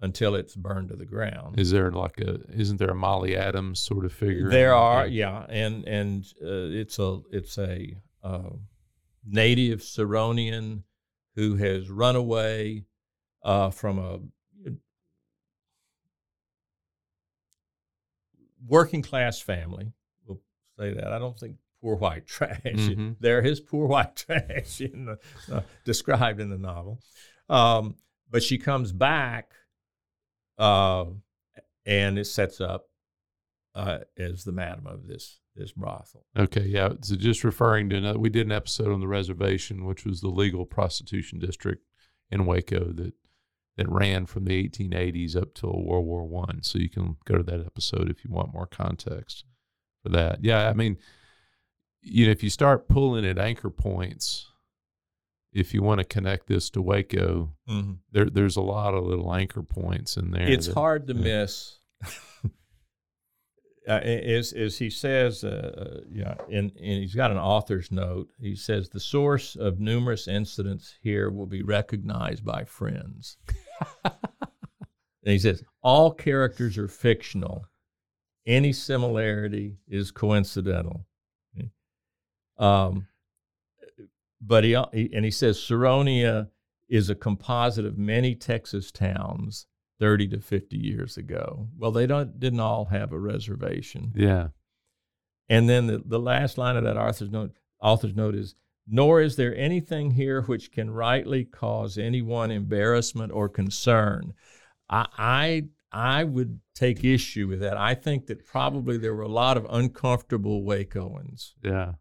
[0.00, 1.58] until it's burned to the ground.
[1.58, 4.50] Is there like a isn't there a Molly Adams sort of figure?
[4.50, 8.50] There are, yeah, and and uh, it's a it's a uh,
[9.24, 10.82] native Sironian
[11.36, 12.84] who has run away
[13.44, 14.18] uh, from a
[18.66, 19.92] working class family.
[20.26, 20.40] We'll
[20.78, 21.12] say that.
[21.12, 22.60] I don't think poor white trash.
[22.64, 23.16] Mhm.
[23.20, 25.18] There is poor white trash in the,
[25.52, 27.00] uh, described in the novel,
[27.48, 27.96] um,
[28.30, 29.52] but she comes back,
[30.58, 31.06] uh,
[31.84, 32.88] and it sets up
[33.74, 36.24] uh, as the madam of this this brothel.
[36.36, 36.90] Okay, yeah.
[37.02, 40.28] So just referring to another, we did an episode on the reservation, which was the
[40.28, 41.84] legal prostitution district
[42.30, 43.12] in Waco that
[43.76, 46.62] that ran from the 1880s up till World War One.
[46.62, 49.44] So you can go to that episode if you want more context
[50.02, 50.44] for that.
[50.44, 50.98] Yeah, I mean,
[52.02, 54.46] you know, if you start pulling at anchor points,
[55.52, 57.54] if you want to connect this to Waco,
[58.10, 60.48] there there's a lot of little anchor points in there.
[60.48, 61.22] It's that- hard to yeah.
[61.22, 61.78] miss.
[63.88, 68.28] Uh, as, as he says, uh, yeah, and, and he's got an author's note.
[68.40, 73.38] He says the source of numerous incidents here will be recognized by friends.
[74.04, 74.14] and
[75.22, 77.66] he says all characters are fictional.
[78.46, 81.06] Any similarity is coincidental.
[82.58, 83.08] Um,
[84.40, 86.48] but he, he and he says Sironia
[86.88, 89.66] is a composite of many Texas towns
[89.98, 91.68] 30 to 50 years ago.
[91.76, 94.12] Well, they don't didn't all have a reservation.
[94.14, 94.48] Yeah.
[95.48, 98.54] And then the, the last line of that author's note, author's note is,
[98.86, 104.32] nor is there anything here which can rightly cause anyone embarrassment or concern.
[104.90, 105.64] I, I
[105.94, 107.76] I would take issue with that.
[107.76, 111.92] I think that probably there were a lot of uncomfortable Wacoans Yeah.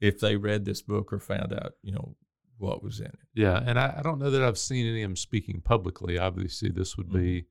[0.00, 2.14] if they read this book or found out, you know,
[2.58, 3.18] what was in it.
[3.34, 6.18] Yeah, and I, I don't know that I've seen any of them speaking publicly.
[6.18, 7.46] Obviously, this would be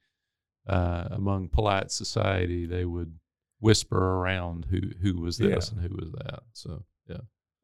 [0.68, 2.68] uh, among polite society.
[2.68, 3.18] They would
[3.60, 5.80] whisper around who who was this Yeah.
[5.82, 6.42] and who was that.
[6.54, 7.22] So yeah,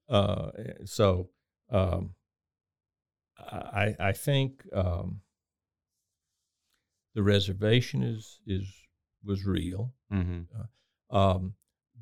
[0.09, 0.51] Uh,
[0.85, 1.29] so
[1.71, 2.13] um,
[3.39, 5.21] I I think um,
[7.13, 8.67] the reservation is is
[9.23, 9.93] was real.
[10.11, 10.43] mm-hmm.
[11.15, 11.53] Um,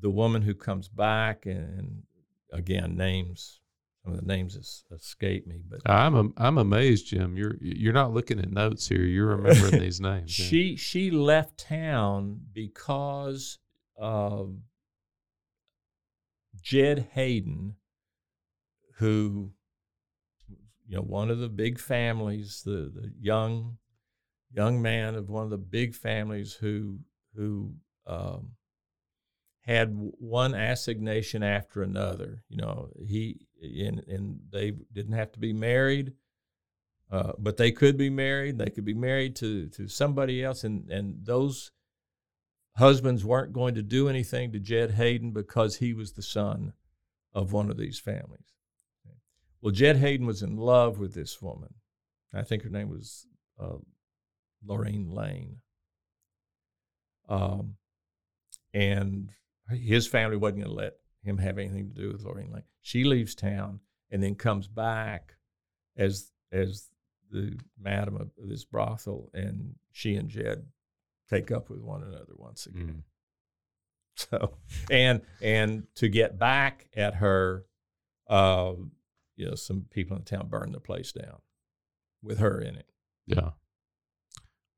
[0.01, 2.03] the woman who comes back and
[2.51, 3.59] again names
[4.03, 7.37] some of the names es- escape me, but I'm am- I'm amazed, Jim.
[7.37, 9.03] You're you're not looking at notes here.
[9.03, 10.37] You're remembering these names.
[10.37, 10.45] yeah.
[10.45, 13.59] she she left town because
[13.95, 14.55] of
[16.61, 17.75] Jed Hayden,
[19.03, 19.51] who
[20.87, 23.77] you know one of the big families, the the young
[24.53, 26.99] young man of one of the big families who
[27.35, 27.73] who
[28.07, 28.51] um,
[29.65, 32.43] had one assignation after another.
[32.47, 36.13] You know, he and and they didn't have to be married.
[37.11, 38.57] Uh, but they could be married.
[38.57, 41.71] They could be married to to somebody else, and and those
[42.77, 46.71] husbands weren't going to do anything to Jed Hayden because he was the son
[47.33, 48.53] of one of these families.
[49.63, 51.73] Well, Jed Hayden was in love with this woman.
[52.33, 53.25] I think her name was
[53.57, 53.77] uh,
[54.61, 55.59] Lorraine Lane.
[57.29, 57.75] Um,
[58.73, 59.29] and
[59.69, 62.63] his family wasn't going to let him have anything to do with Lorraine Lane.
[62.81, 63.79] She leaves town
[64.11, 65.35] and then comes back
[65.95, 66.89] as as
[67.31, 70.65] the madam of this brothel, and she and Jed
[71.29, 72.85] take up with one another once again.
[72.85, 73.03] Mm.
[74.15, 74.57] So,
[74.91, 77.65] and and to get back at her,
[78.27, 78.73] uh,
[79.35, 81.37] you know, some people in the town burned the place down
[82.21, 82.87] with her in it.
[83.25, 83.51] Yeah,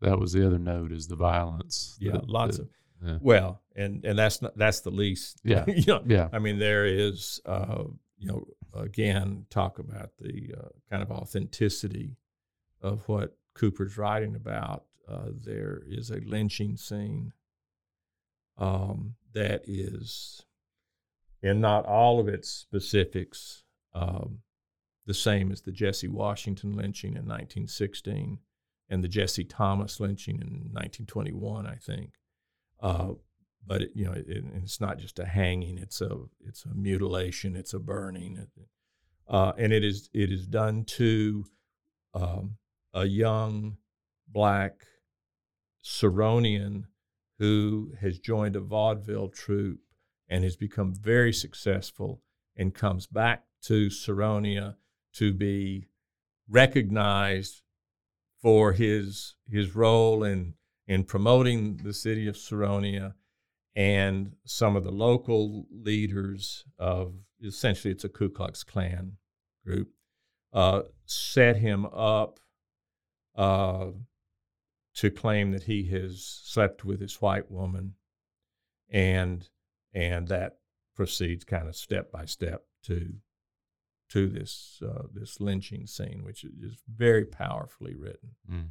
[0.01, 1.97] that was the other note is the violence.
[1.99, 2.69] Yeah, that- lots that- of
[3.03, 3.17] yeah.
[3.21, 5.41] well, and and that's not that's the least.
[5.43, 5.65] Yeah.
[5.67, 6.29] you know, yeah.
[6.31, 7.83] I mean, there is, uh,
[8.17, 12.15] you know, again, talk about the uh, kind of authenticity
[12.81, 14.85] of what Cooper's writing about.
[15.07, 17.31] Uh, there is a lynching scene
[18.57, 20.43] um, that is,
[21.43, 23.63] in not all of its specifics,
[23.95, 24.39] um,
[25.07, 28.39] the same as the Jesse Washington lynching in 1916
[28.89, 32.11] and the Jesse Thomas lynching in 1921, I think.
[32.81, 33.13] Uh,
[33.65, 37.55] but it, you know, it, it's not just a hanging; it's a it's a mutilation,
[37.55, 38.45] it's a burning,
[39.27, 41.45] uh, and it is it is done to
[42.13, 42.57] um,
[42.93, 43.77] a young
[44.27, 44.81] black
[45.83, 46.83] Sironian
[47.39, 49.79] who has joined a vaudeville troupe
[50.29, 52.21] and has become very successful
[52.55, 54.75] and comes back to Sironia
[55.13, 55.87] to be
[56.49, 57.61] recognized
[58.41, 60.53] for his his role in
[60.87, 63.15] in promoting the city of Sironia
[63.75, 69.13] and some of the local leaders of essentially it's a Ku Klux Klan
[69.65, 69.89] group
[70.53, 72.39] uh, set him up
[73.35, 73.87] uh,
[74.93, 77.95] to claim that he has slept with this white woman
[78.89, 79.49] and
[79.93, 80.59] and that
[80.95, 83.15] proceeds kind of step by step to
[84.09, 88.35] to this uh, this lynching scene, which is very powerfully written.
[88.49, 88.69] Mm.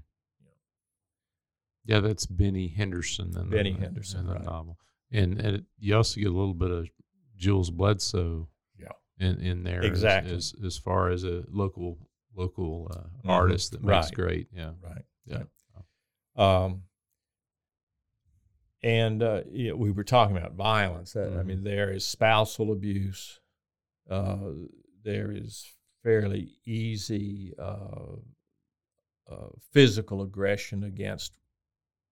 [1.87, 4.45] Yeah, that's Benny Henderson in Benny the, Henderson, in the right.
[4.45, 4.79] novel,
[5.13, 6.89] and, and it, you also get a little bit of
[7.37, 8.89] Jules Bledsoe Yeah.
[9.19, 10.35] in, in there as- Exactly.
[10.35, 11.99] as, as far as a local
[12.35, 13.31] local uh, Mhm.
[13.31, 14.15] artist that makes Right.
[14.15, 14.49] great.
[14.53, 15.05] Yeah, Right.
[15.27, 15.43] yeah,
[16.37, 16.85] Um,
[18.83, 21.15] and uh, yeah, we were talking about violence.
[21.17, 21.47] Uh, I Mhm.
[21.47, 23.41] mean, there is spousal abuse.
[24.09, 24.39] Uh,
[25.05, 28.17] there is fairly easy uh,
[29.31, 31.39] uh, physical aggression against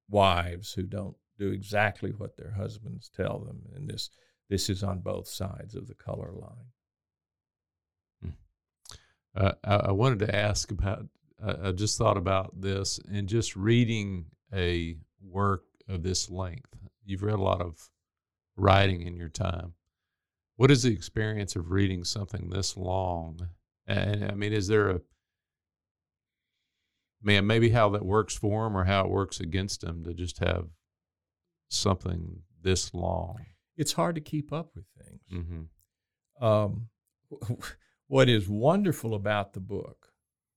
[0.09, 4.11] wives who don't do exactly what their husbands tell them, and this
[4.49, 8.33] this is on both sides of the color line.
[9.35, 11.07] Uh, I, I wanted to ask about.
[11.45, 16.71] I just thought about this and just reading a work of this length.
[17.05, 17.91] You've read a lot of
[18.57, 19.75] writing in your time.
[20.57, 23.49] What is the experience of reading something this long?
[23.87, 25.01] And I mean, is there a
[27.23, 30.39] man maybe how that works for him or how it works against him to just
[30.39, 30.67] have
[31.69, 33.47] something this long?
[33.77, 35.21] It's hard to keep up with things.
[35.33, 36.45] Mm-hmm.
[36.45, 36.89] um,
[38.07, 40.13] what is wonderful about the book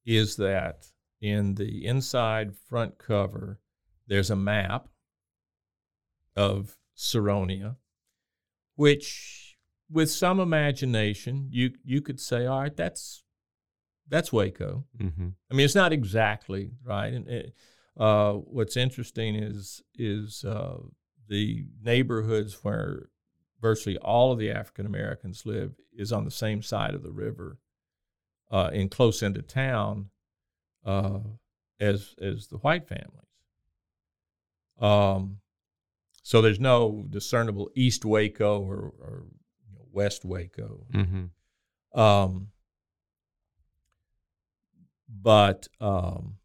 [0.05, 0.87] is that
[1.21, 3.59] in the inside front cover,
[4.07, 4.89] there's a map
[6.35, 7.77] of Sironia,
[8.75, 9.44] which,
[9.89, 13.23] with some imagination, you you could say, all right, that's
[14.07, 14.85] that's Waco.
[14.97, 15.29] Mm-hmm.
[15.51, 17.13] I mean, it's not exactly right.
[17.13, 17.53] And it,
[17.97, 20.77] uh, what's interesting is is uh,
[21.27, 23.09] the neighborhoods where
[23.61, 27.57] virtually all of the African Americans live is on the same side of the river
[28.51, 30.09] uh, in close into town
[30.85, 31.19] uh,
[31.79, 33.11] as as the white families.
[34.79, 35.37] Um,
[36.21, 39.25] so there's no discernible East Waco or, or
[39.95, 40.85] West Waco.
[40.93, 41.99] Mm-hmm.
[41.99, 42.49] Um,
[45.09, 46.35] but um,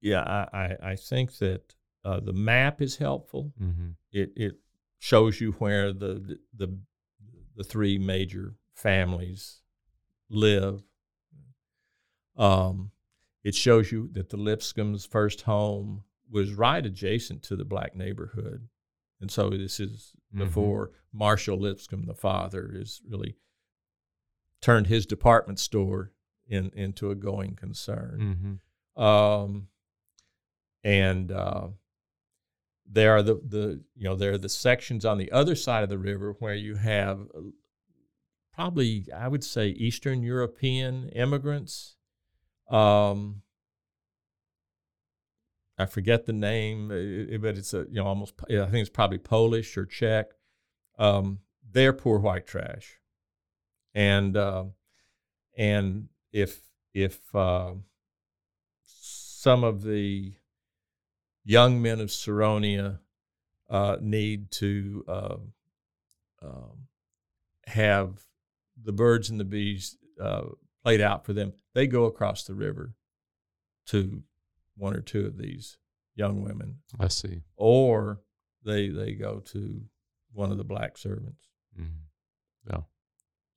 [0.00, 3.52] yeah, I, I, I think that uh, the map is helpful.
[3.62, 3.90] Mm-hmm.
[4.12, 4.54] It it
[4.98, 6.76] shows you where the the
[7.56, 9.60] the three major families
[10.28, 10.82] live.
[12.36, 12.90] Um,
[13.44, 18.68] it shows you that the Lipscomb's first home was right adjacent to the black neighborhood,
[19.20, 20.38] and so this is Mhm.
[20.38, 23.36] before Marshall Lipscomb, the father, is really
[24.60, 26.12] turned his department store
[26.46, 28.58] in into a going concern.
[28.96, 29.02] Mm-hmm.
[29.02, 29.68] Um,
[30.82, 31.68] and uh,
[32.86, 35.88] there are the, the you know there are the sections on the other side of
[35.88, 37.40] the river where you have uh,
[38.52, 41.96] probably I would say Eastern European immigrants.
[42.68, 43.42] Um,
[45.76, 49.18] I forget the name, uh, but it's a you know almost I think it's probably
[49.18, 50.32] Polish or Czech.
[50.98, 51.40] Um,
[51.72, 53.00] they're poor white trash,
[53.94, 54.64] and uh,
[55.56, 56.60] and if
[56.92, 57.72] if uh,
[58.84, 60.34] some of the
[61.44, 63.00] young men of Sironia
[63.68, 65.36] uh, need to uh,
[66.40, 66.86] um,
[67.66, 68.20] have
[68.80, 70.44] the birds and the bees uh,
[70.84, 72.94] played out for them, they go across the river
[73.86, 74.22] to
[74.76, 75.78] one or two of these
[76.16, 77.42] young women, I see.
[77.56, 78.20] or
[78.64, 79.80] they they go to
[80.32, 81.42] one of the black servants.
[81.78, 82.70] Mm-hmm.
[82.70, 82.80] Yeah.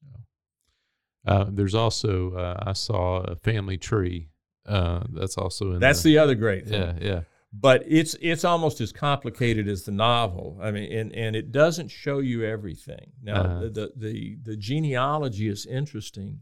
[0.04, 1.32] yeah.
[1.34, 4.30] Uh, there's also uh, I saw a family tree.
[4.66, 5.80] Uh, that's also in.
[5.80, 6.82] That's the other great thing.
[6.82, 7.22] yeah yeah
[7.54, 10.60] but it's it's almost as complicated as the novel.
[10.62, 13.14] I mean, and, and it doesn't show you everything.
[13.24, 13.60] Now, Uh-huh.
[13.62, 16.42] the, the the the genealogy is interesting.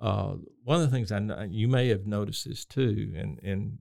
[0.00, 3.78] Uh, one of the things I you may have noticed this too, and and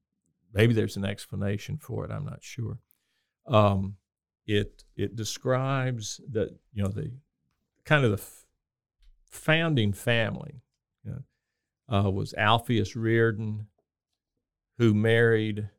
[0.54, 2.12] maybe there's an explanation for it.
[2.12, 2.80] I'm not sure.
[3.48, 3.96] Um,
[4.46, 7.12] it it describes that you know the
[7.86, 8.46] kind of the f-
[9.30, 10.62] founding family
[11.04, 13.68] you know, uh, was Alpheus Reardon,
[14.78, 15.70] who married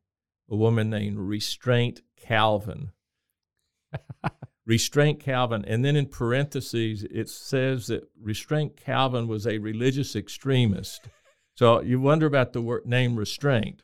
[0.49, 2.91] a woman named Restraint Calvin.
[4.67, 11.09] Restraint Calvin, and then in parentheses it says that Restraint Calvin was a religious extremist.
[11.55, 13.83] So you wonder about the word name Restraint,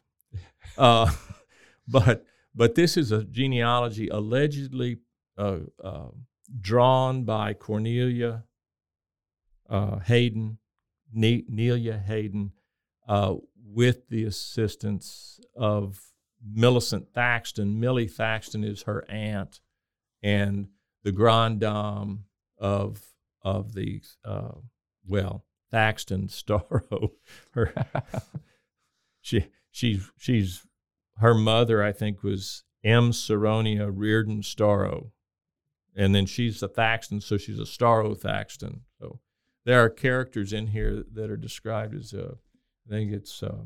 [0.79, 1.11] uh,
[1.89, 2.25] but
[2.55, 4.99] but this is a genealogy allegedly
[5.37, 6.09] uh, uh,
[6.61, 8.45] drawn by Cornelia
[9.69, 10.59] uh, Hayden,
[11.13, 12.53] ne- Nelia Hayden,
[13.09, 16.01] uh, with the assistance of
[16.45, 17.81] Millicent Thaxton.
[17.81, 19.61] Millie Thaxton is her aunt
[20.23, 20.69] and
[21.03, 22.25] the grand dame
[22.59, 23.03] of
[23.43, 24.53] of the uh,
[25.07, 27.11] well Thaxton Storrow.
[27.53, 27.73] Her
[29.21, 30.66] she she's she's
[31.19, 33.11] her mother I think was M.
[33.11, 35.11] Saronia Reardon Storrow,
[35.95, 38.83] and then she's a Thaxton, so she's a Storrow Thaxton.
[39.01, 39.21] So
[39.65, 42.35] there are characters in here that are described as uh,
[42.87, 43.63] I think it's uh,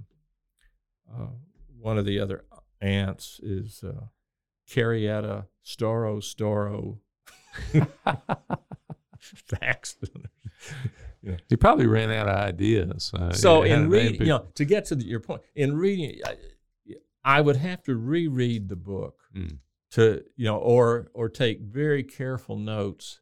[1.13, 1.27] uh,
[1.79, 2.45] one of the other
[2.81, 4.07] aunts is uh,
[4.69, 6.99] Carrietta Storrow Storrow
[9.49, 10.29] Thaxton.
[11.23, 11.37] Yeah.
[11.49, 13.13] he probably ran out of ideas.
[13.15, 16.19] Uh, So in reading, you know, to get to the, your point, in reading,
[17.25, 19.59] I, would have to reread the book Mm.
[19.93, 23.21] to you know, or or take very careful notes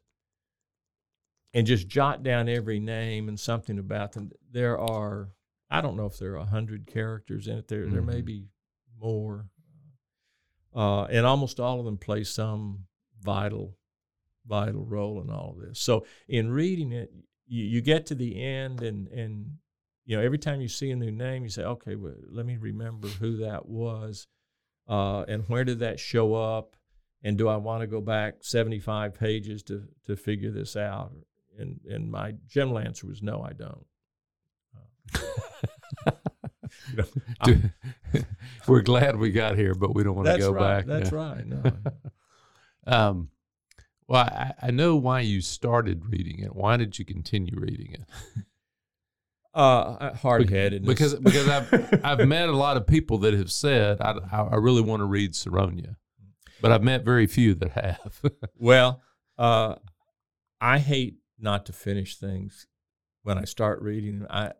[1.53, 4.31] and just jot down every name and something about them.
[4.51, 5.29] There are,
[5.69, 7.67] I don't know if there are a hundred characters in it.
[7.67, 8.25] There there may Mhm.
[8.25, 8.47] be
[8.97, 9.49] more,
[10.75, 12.85] uh, and almost all of them play some
[13.21, 13.75] vital
[14.45, 15.79] vital role in all of this.
[15.79, 17.13] So in reading it,
[17.45, 19.57] you, you get to the end and and
[20.09, 22.57] you know every time you see a new name, you say, okay, well, let me
[22.57, 24.25] remember who that was,
[24.87, 26.75] uh, and where did that show up,
[27.21, 31.11] and do I want to go back seventy five pages to to figure this out?
[31.59, 33.85] And and my general answer was no, I don't.
[36.07, 36.11] Uh,
[36.91, 37.05] you know,
[37.41, 37.73] I'm-
[38.67, 40.77] We're glad we got here, but we don't want to go right.
[40.77, 40.85] back.
[40.87, 41.17] That's Yeah.
[41.17, 41.45] right.
[41.45, 41.63] No.
[42.87, 43.29] Um,
[44.07, 46.55] well, I, I know why you started reading it.
[46.55, 48.01] Why did you continue reading it?
[49.53, 50.85] Uh, hard headed.
[50.85, 54.81] Because because I've I've met a lot of people that have said I, I really
[54.81, 55.95] want to read Sironia,
[56.61, 58.21] but I've met very few that have.
[58.55, 59.01] Well,
[59.37, 59.75] uh,
[60.61, 62.67] I hate not to finish things
[63.23, 64.25] when I start reading.
[64.29, 64.51] I,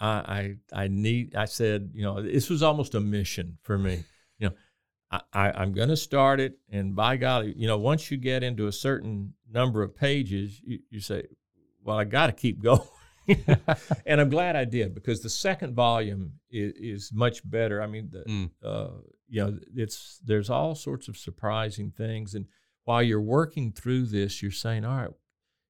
[0.00, 1.36] I, I, I need.
[1.36, 4.04] I said, you know, this was almost a mission for me.
[4.38, 4.54] You know,
[5.10, 8.42] I, I I'm going to start it, and by golly, you know, once you get
[8.42, 11.24] into a certain number of pages, you, you say,
[11.84, 12.80] well, I got to keep going.
[14.06, 17.82] and I'm glad I did because the second volume is, is much better.
[17.82, 18.50] I mean, the, Mm.
[18.62, 18.90] uh,
[19.28, 22.46] you know, it's there's all sorts of surprising things, and
[22.84, 25.10] while you're working through this, you're saying, all right,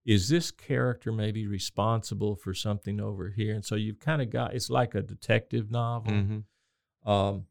[0.07, 3.55] is this character maybe responsible for something over here?
[3.55, 6.13] And so you've kind of got it's like a detective novel.
[6.13, 6.45] Mhm.
[7.05, 7.47] Um,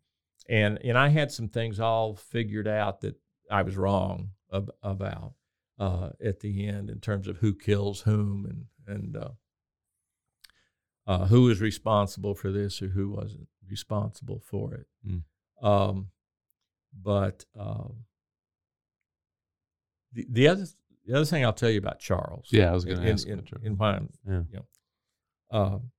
[0.47, 3.15] and and I had some things all figured out that
[3.51, 5.33] I was wrong ab- about
[5.77, 9.29] uh, at the end in terms of who kills whom and and uh,
[11.09, 14.87] uh, was responsible for this or who wasn't responsible for it.
[15.07, 15.23] Mm.
[15.61, 16.07] Um,
[16.93, 18.05] but um,
[20.13, 20.65] the the other
[21.05, 22.49] the other thing I'll tell you about Charles.
[22.51, 23.27] Yeah, I was going to ask.
[23.27, 24.59] in, in why I'm yeah.
[25.51, 25.91] um,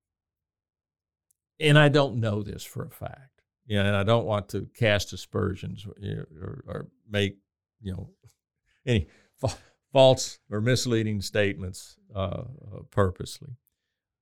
[1.59, 3.43] and I don't know this for a fact.
[3.67, 7.37] Yeah, and I don't want to cast aspersions you know, or, or make
[7.81, 8.11] you know
[8.87, 9.09] any
[9.41, 9.59] fa-
[9.93, 13.57] false or misleading statements uh, uh, purposely.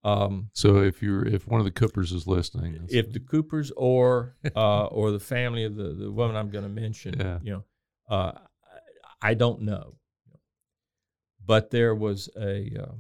[0.09, 4.37] Um, So if you're if one of the Coopers is listening, if the Coopers or
[4.57, 7.39] uh, or the family of the, the woman I'm going to mention, Yeah.
[7.43, 7.65] you know,
[8.09, 8.33] uh,
[9.23, 9.97] I, I don't know,
[11.45, 12.93] but there was a uh,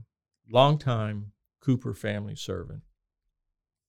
[0.51, 2.83] longtime Cooper family servant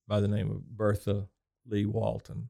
[0.07, 1.27] by the name of Bertha
[1.65, 2.49] Lee Walton,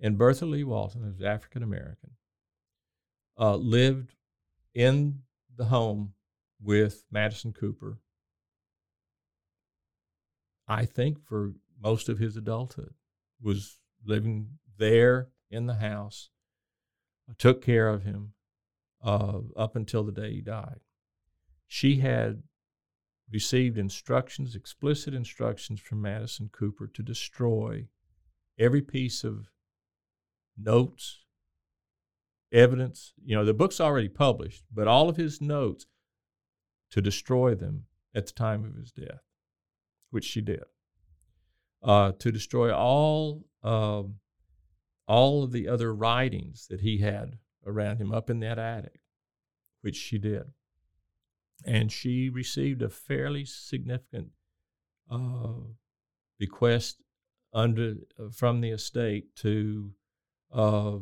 [0.00, 2.10] and Bertha Lee Walton, who's African American,
[3.38, 4.14] uh, lived
[4.74, 5.20] in
[5.56, 6.12] the home
[6.60, 7.98] with Madison Cooper
[10.68, 12.94] I think for most of his adulthood
[13.40, 16.30] was living there in the house,
[17.38, 18.32] took care of him
[19.02, 20.80] uh, up until the day he died.
[21.66, 22.42] She had
[23.30, 27.88] received instructions, explicit instructions from Madison Cooper to destroy
[28.58, 29.48] every piece of
[30.56, 31.24] notes,
[32.52, 33.12] evidence.
[33.24, 35.86] You know, the book's already published, but all of his notes
[36.92, 39.25] to destroy them at the time of his death
[40.10, 40.64] which she did,
[41.82, 44.16] uh, to destroy all um,
[45.06, 49.00] all of the other writings that he had around him up in that attic,
[49.80, 50.52] which she did,
[51.64, 54.30] and she received a fairly significant
[55.10, 55.54] uh,
[56.38, 57.02] bequest
[57.52, 59.92] under uh, from the estate to
[60.52, 60.98] uh,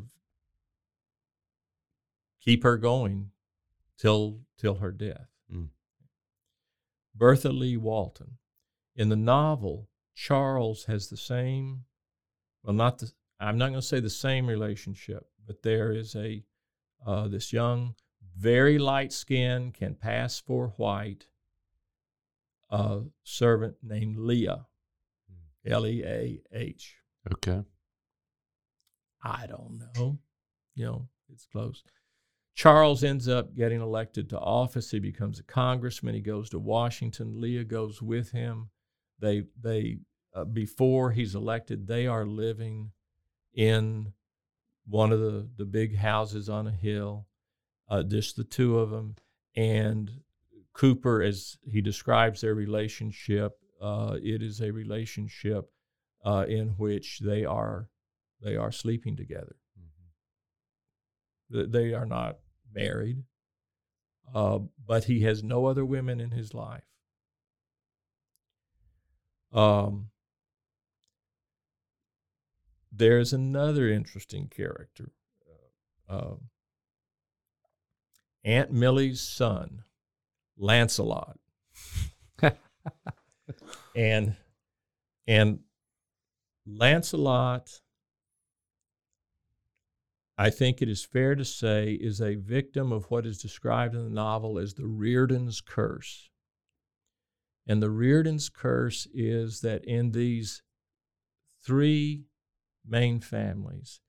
[2.40, 3.30] keep her going
[3.98, 5.28] till till her death.
[5.52, 5.68] Mm.
[7.14, 8.38] Bertha Lee Walton.
[8.96, 11.84] In the novel, Charles has the same,
[12.62, 16.44] well, not the, I'm not going to say the same relationship, but there is a,
[17.04, 17.94] uh, this young,
[18.36, 21.26] very light skin, can pass for white
[22.70, 24.66] uh, servant named Leah,
[25.66, 26.96] L E A H.
[27.32, 27.62] okay.
[29.22, 30.18] I don't know.
[30.74, 31.82] You know, it's close.
[32.54, 34.90] Charles ends up getting elected to office.
[34.90, 36.14] He becomes a congressman.
[36.14, 37.40] He goes to Washington.
[37.40, 38.70] Leah goes with him.
[39.18, 39.98] They they
[40.34, 42.92] uh, before he's elected, they are living
[43.54, 44.12] in
[44.86, 47.26] one of the the big houses on a hill.
[47.88, 49.14] Uh, just the two of them,
[49.54, 50.10] and
[50.72, 55.70] Cooper, as he describes their relationship, uh, it is a relationship
[56.24, 57.88] uh, in which they are
[58.40, 59.56] they are sleeping together.
[61.52, 62.38] Th- They are not
[62.72, 63.24] married,
[64.34, 66.82] uh, but he has no other women in his life.
[69.54, 70.08] Um,
[72.92, 75.12] there's another interesting character.
[76.08, 76.40] Uh, um,
[78.44, 79.84] Aunt Millie's son,
[80.58, 81.38] Lancelot.
[83.96, 84.36] and
[85.26, 85.60] and
[86.66, 87.80] Lancelot
[90.36, 94.04] I think it is fair to say, is a victim of what is described in
[94.04, 96.30] the novel as the Reardon's curse.
[97.66, 100.62] And the Reardon's curse is that in these
[101.62, 102.26] three
[102.86, 104.00] main families,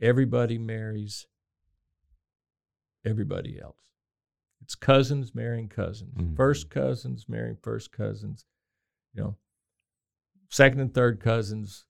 [0.00, 1.26] everybody marries
[3.04, 3.76] everybody else.
[4.60, 6.36] It's cousins marrying cousins, Mhm.
[6.36, 8.44] first cousins marrying first cousins,
[9.14, 9.36] you know,
[10.50, 11.86] second and third cousins.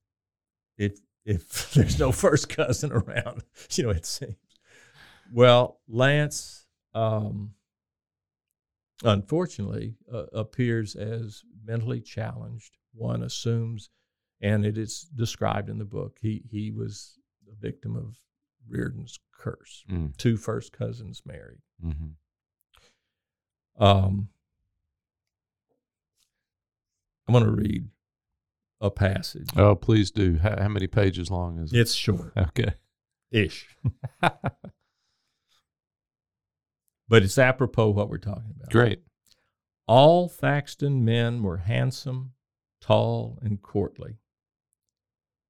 [0.77, 4.37] If if there's no first cousin around, you know, it seems.
[5.33, 7.55] Well, Lance, um,
[9.05, 12.77] unfortunately, uh, appears as mentally challenged.
[12.95, 13.91] One assumes,
[14.41, 17.19] and it is described in the book, he he was
[17.51, 18.17] a victim of
[18.69, 19.85] Reardon's curse.
[19.91, 20.17] Mm.
[20.17, 21.61] Two first cousins married.
[21.81, 22.11] hmm
[23.79, 24.29] Um,
[27.27, 27.89] I'm going to read
[28.81, 29.49] a passage.
[29.57, 30.39] Oh, please do.
[30.39, 31.79] How, how many pages long is it?
[31.81, 32.75] It's short Okay.
[33.31, 33.69] ish,
[37.09, 38.71] but it's apropos what we're talking about.
[38.71, 39.03] Great.
[39.87, 42.33] All Thaxton men were handsome,
[42.81, 44.19] tall, and courtly.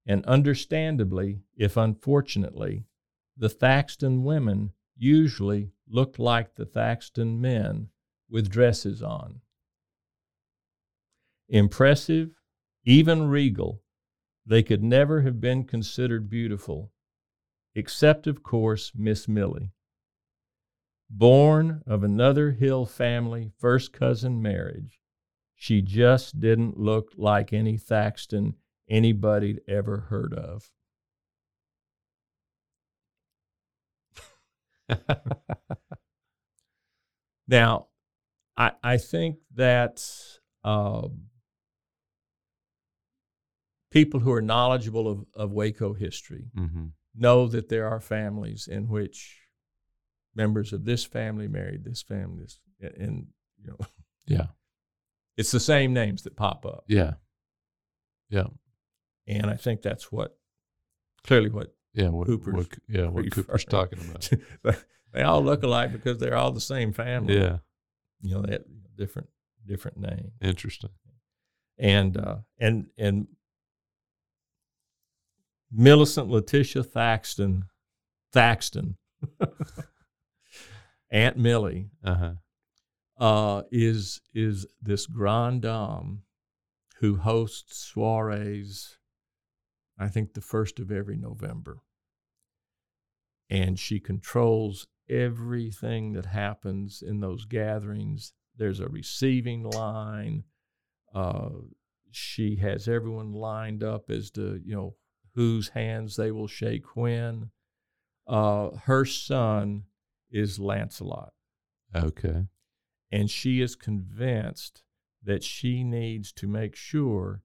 [0.06, 2.84] And understandably, if unfortunately,
[3.36, 7.88] the Thaxton women usually looked like the Thaxton men
[8.30, 9.40] with dresses on.
[11.48, 12.30] Impressive,
[12.84, 13.82] even regal,
[14.46, 16.92] they could never have been considered beautiful,
[17.74, 19.72] except, of course, Miss Milly.
[21.10, 25.00] Born of another Hill family, first cousin marriage,
[25.54, 28.54] she just didn't look like any Thaxton
[28.88, 30.70] anybody'd ever heard of.
[37.48, 37.88] now,
[38.56, 40.02] I, I think that
[40.64, 41.24] um,
[43.90, 46.86] people who are knowledgeable of, of Waco history Mm-hmm.
[47.14, 49.37] know that there are families in which
[50.38, 53.26] members of this family married this family, this, and
[53.58, 53.76] you know,
[54.26, 54.46] Yeah.
[55.36, 56.84] it's the same names that pop up.
[56.86, 57.14] Yeah.
[58.30, 58.46] Yeah.
[59.26, 60.38] And I think that's what
[61.26, 62.08] clearly what Yeah.
[62.08, 63.06] What, Cooper's what, yeah.
[63.08, 64.30] What referring Cooper's talking about.
[65.12, 67.36] they all look alike because they're all the same family.
[67.38, 67.58] Yeah.
[68.20, 68.64] You know, they have
[68.96, 69.28] different
[69.66, 70.32] different name.
[70.40, 70.90] Interesting.
[71.78, 73.26] And uh and and
[75.70, 77.64] Millicent Letitia Thaxton
[78.32, 78.96] Thaxton
[81.10, 82.34] Aunt Millie Uh huh.
[83.18, 86.22] uh, is is this grande dame
[87.00, 88.98] who hosts soirees.
[89.98, 91.78] I think the first of every November,
[93.50, 98.32] and she controls everything that happens in those gatherings.
[98.56, 100.44] There's a receiving line.
[101.14, 101.50] Uh,
[102.10, 104.96] she has everyone lined up as to you know
[105.34, 107.50] whose hands they will shake when.
[108.26, 109.84] Uh, her son
[110.30, 111.32] is Lancelot
[111.94, 112.46] Okay.
[113.10, 114.82] and she is convinced
[115.22, 117.42] that she needs to make sure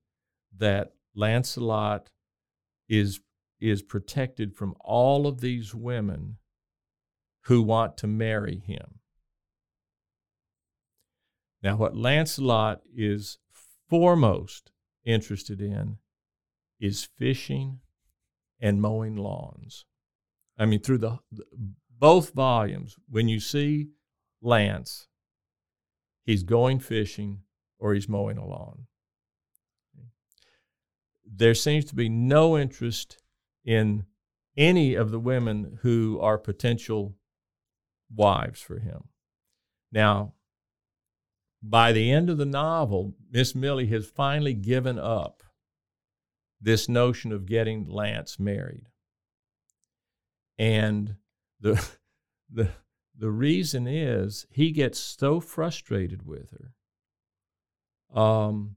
[0.56, 2.12] that Lancelot
[2.88, 3.22] is
[3.60, 6.38] is protected from all of these women
[7.46, 9.00] who want to marry him.
[11.62, 13.38] Now, what Lancelot is
[13.90, 14.72] foremost
[15.06, 15.98] interested in
[16.80, 17.80] is fishing
[18.60, 19.86] and mowing lawns.
[20.58, 21.20] I mean, through the
[22.04, 23.88] both volumes, when you see
[24.42, 25.08] Lance,
[26.26, 27.44] he's going fishing
[27.80, 28.88] or he's mowing a lawn.
[31.26, 33.20] There seems to be no interest
[33.64, 34.04] in
[34.58, 37.16] any of the women who are potential
[38.14, 39.06] wives for him.
[39.90, 40.34] Now,
[41.62, 45.42] by the end of the novel, Miss Millie has finally given up
[46.60, 48.90] this notion of getting Lance married.
[50.60, 51.16] And
[51.64, 51.90] the
[52.54, 52.70] the
[53.18, 58.76] the reason is he gets so frustrated with her um,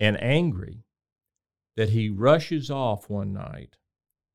[0.00, 0.84] and angry
[1.76, 3.76] that he rushes off one night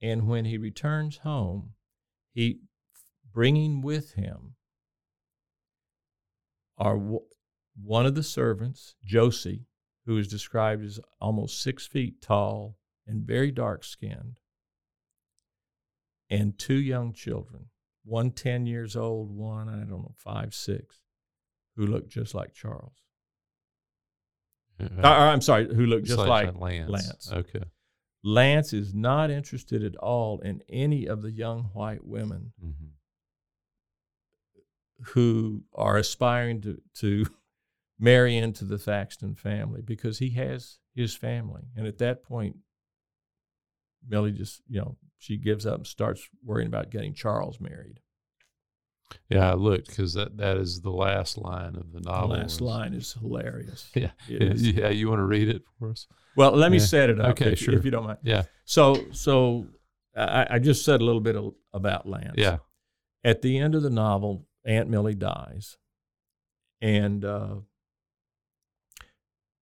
[0.01, 1.71] and when he returns home
[2.33, 2.59] he
[3.33, 4.55] bringing with him
[6.77, 7.21] are w-
[7.81, 9.65] one of the servants josie
[10.05, 12.77] who is described as almost six feet tall
[13.07, 14.38] and very dark skinned
[16.29, 17.65] and two young children
[18.09, 21.01] one 10 years old, one, I don't know, five, six,
[21.75, 23.03] who look just like Charles.
[24.79, 26.89] Uh, Or, or, I'm sorry, who look just Slash like Lance.
[26.89, 27.31] Lance.
[27.31, 27.63] Okay.
[28.23, 32.87] Lance is not interested at all in any of the young white women hmm
[35.13, 37.25] who are aspiring to, to
[37.99, 41.63] marry into the Thaxton family because he has his family.
[41.75, 42.57] And at that point,
[44.09, 47.99] Millie just, you know, she gives up and starts worrying about getting Charles married.
[49.29, 52.29] Yeah, I looked because that, that is the last line of the novel.
[52.29, 53.89] The last line is hilarious.
[53.95, 54.11] Yeah.
[54.27, 54.67] Yeah, is.
[54.67, 56.07] yeah, you want to read it for us?
[56.35, 56.83] Well, let me Yeah.
[56.85, 57.73] set it up, Okay, if, sure.
[57.75, 58.19] if you don't mind.
[58.23, 58.43] Yeah.
[58.65, 59.65] So, so
[60.15, 62.35] I, I just said a little bit of, about Lance.
[62.37, 62.57] Yeah.
[63.23, 65.77] At the end of the novel, Aunt Millie dies,
[66.81, 67.55] and uh,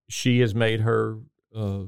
[0.09, 1.17] she has made her
[1.55, 1.83] uh,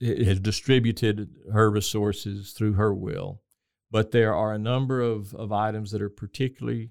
[0.00, 3.42] has distributed her resources through her will,
[3.90, 6.90] but there are a number of, of items that are particularly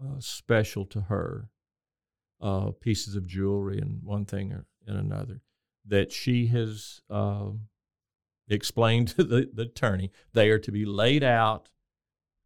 [0.00, 1.50] uh, special to her,
[2.40, 5.42] uh, pieces of jewelry and one thing or and another
[5.86, 7.68] that she has um,
[8.48, 10.10] explained to the, the attorney.
[10.32, 11.68] They are to be laid out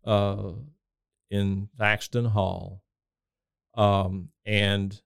[0.05, 0.53] uh,
[1.31, 2.83] in Thaxton Hall,
[3.75, 5.01] um, and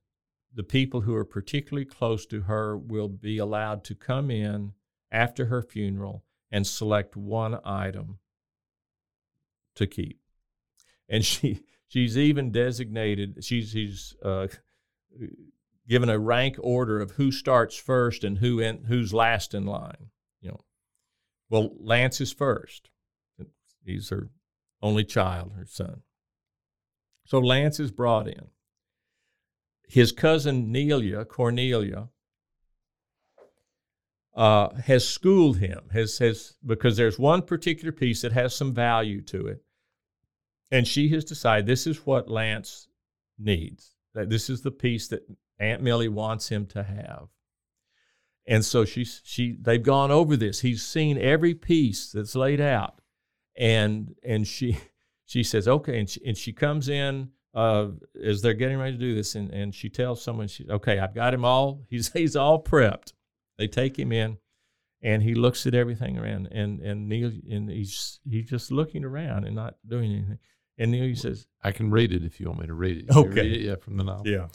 [0.54, 4.72] the people who are particularly close to her will be allowed to come in
[5.10, 8.18] after her funeral and select one item
[9.74, 10.20] to keep.
[11.08, 13.44] And she she's even designated.
[13.44, 14.48] She's she's uh,
[15.88, 20.10] given a rank order of who starts first and who in, who's last in line.
[20.40, 20.60] You know,
[21.48, 22.90] well, Lance is first.
[23.84, 24.30] He's her
[24.82, 26.02] only child, her son.
[27.24, 28.48] So Lance is brought in.
[29.88, 32.08] His cousin Nelia, Cornelia,
[34.36, 39.22] uh, has schooled him, has, has because there's one particular piece that has some value
[39.22, 39.62] to it.
[40.70, 42.88] And she has decided this is what Lance
[43.38, 43.94] needs.
[44.14, 45.26] That this is the piece that
[45.58, 47.28] Aunt Millie wants him to have.
[48.46, 50.60] And so she's she they've gone over this.
[50.60, 53.00] He's seen every piece that's laid out.
[53.56, 54.78] And and she
[55.26, 57.88] she says, okay, and she, and she comes in uh,
[58.22, 61.14] as they're getting ready to do this, and, and she tells someone, she, okay, I've
[61.14, 61.86] got him all.
[61.90, 63.12] He's he's all prepped.
[63.58, 64.38] They take him in,
[65.02, 69.44] and he looks at everything around, and and Neil and he's he's just looking around
[69.44, 70.38] and not doing anything.
[70.78, 73.04] And Neil says, I can read it if you want me to read it.
[73.14, 73.40] You Okay.
[73.40, 73.60] read it?
[73.62, 74.26] yeah, from the novel.
[74.28, 74.48] yeah,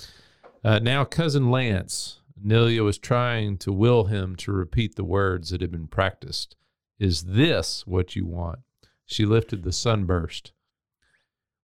[0.63, 5.61] Uh, now, cousin Lance, Nelia was trying to will him to repeat the words that
[5.61, 6.55] had been practiced.
[6.99, 8.59] Is this what you want?
[9.07, 10.51] She lifted the sunburst.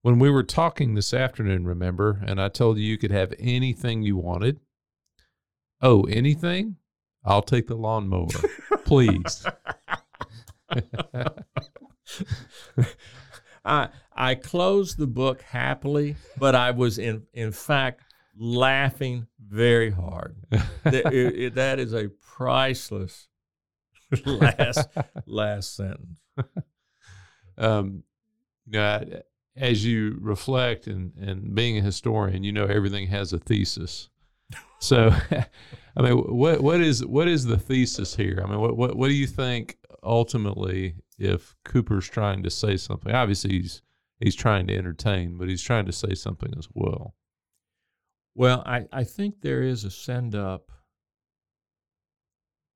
[0.02, 4.02] When we were talking this afternoon, remember, and I told you you could have anything
[4.02, 4.58] you wanted.
[5.80, 6.76] Oh, anything?
[7.24, 8.28] I'll take the lawnmower,
[8.84, 9.44] please.
[13.64, 18.02] I I closed the book happily, but I was in in fact
[18.36, 20.36] laughing very hard.
[20.84, 23.28] That- it- it- that is a priceless
[24.24, 24.88] last
[25.26, 26.20] last sentence.
[27.58, 28.04] um,
[28.66, 29.22] you know, I-
[29.56, 34.08] as you reflect and, and being a historian, you know everything has a thesis.
[34.80, 35.12] So,
[35.96, 38.40] I mean, what what is what is the thesis here?
[38.42, 43.12] I mean, what what what do you think ultimately if Cooper's trying to say something?
[43.12, 43.82] Obviously, he's
[44.20, 47.14] he's trying to entertain, but he's trying to say something as well.
[48.34, 50.70] Well, I, I think there is a send up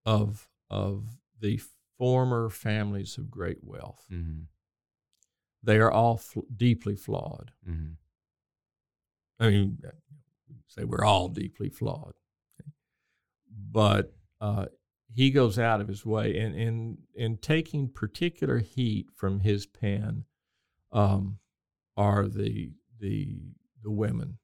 [0.04, 1.04] of of
[1.40, 1.60] the
[1.98, 4.04] former families of great wealth.
[4.12, 4.42] Mm-hmm.
[5.62, 7.52] They are all fl- deeply flawed.
[7.68, 7.92] Mm-hmm.
[9.38, 9.78] I mean,
[10.66, 12.14] say we're all deeply flawed,
[13.70, 14.66] but uh,
[15.14, 20.24] he goes out of his way and in in taking particular heat from his pen
[20.90, 21.38] um,
[21.96, 23.40] are the the
[23.82, 24.38] the women,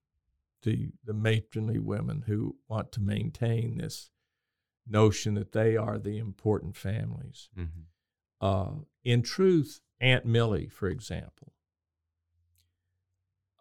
[0.62, 4.10] the the matronly women who want to maintain this
[4.86, 7.48] notion that they are the important families.
[7.58, 7.82] Mm-hmm.
[8.40, 11.52] Uh, in truth, Aunt Millie, for example,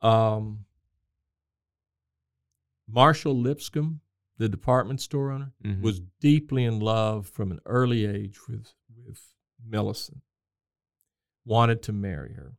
[0.02, 0.66] um,
[2.88, 4.02] Marshall Lipscomb,
[4.38, 5.82] the department store owner, Mhm.
[5.82, 8.74] was deeply in love from an early age with
[9.06, 9.34] with
[9.64, 10.22] Millicent.
[11.46, 12.58] Wanted to marry her.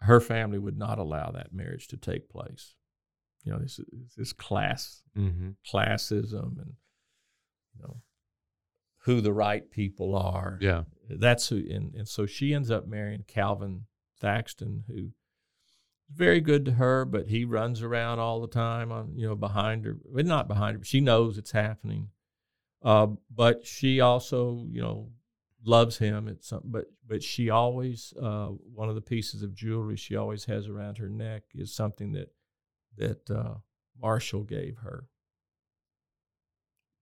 [0.00, 2.74] Her family would not allow that marriage to take place.
[3.44, 3.80] You know, this
[4.16, 5.50] this class Mm-hmm.
[5.64, 6.76] classism and
[7.74, 8.02] you know
[8.98, 10.58] who the right people are.
[10.60, 10.84] Yeah.
[11.08, 13.86] That's who and, and so she ends up marrying Calvin
[14.18, 15.12] Thaxton, who
[16.12, 19.84] very good to her, but he runs around all the time on, you know, behind
[19.84, 19.96] her.
[20.04, 22.10] Well, not behind her, but she knows it's happening.
[22.82, 25.10] Uh, but she also, you know,
[25.64, 26.28] loves him.
[26.28, 30.44] It's some, but but she always uh, one of the pieces of jewelry she always
[30.44, 32.30] has around her neck is something that
[32.96, 33.54] that uh,
[34.00, 35.08] Marshall gave her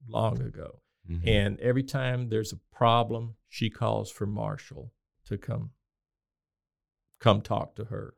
[0.08, 0.80] long ago.
[1.10, 1.26] Mhm.
[1.26, 4.92] And every time there's a problem, she calls for Marshall
[5.26, 5.72] to come
[7.18, 8.14] come talk to her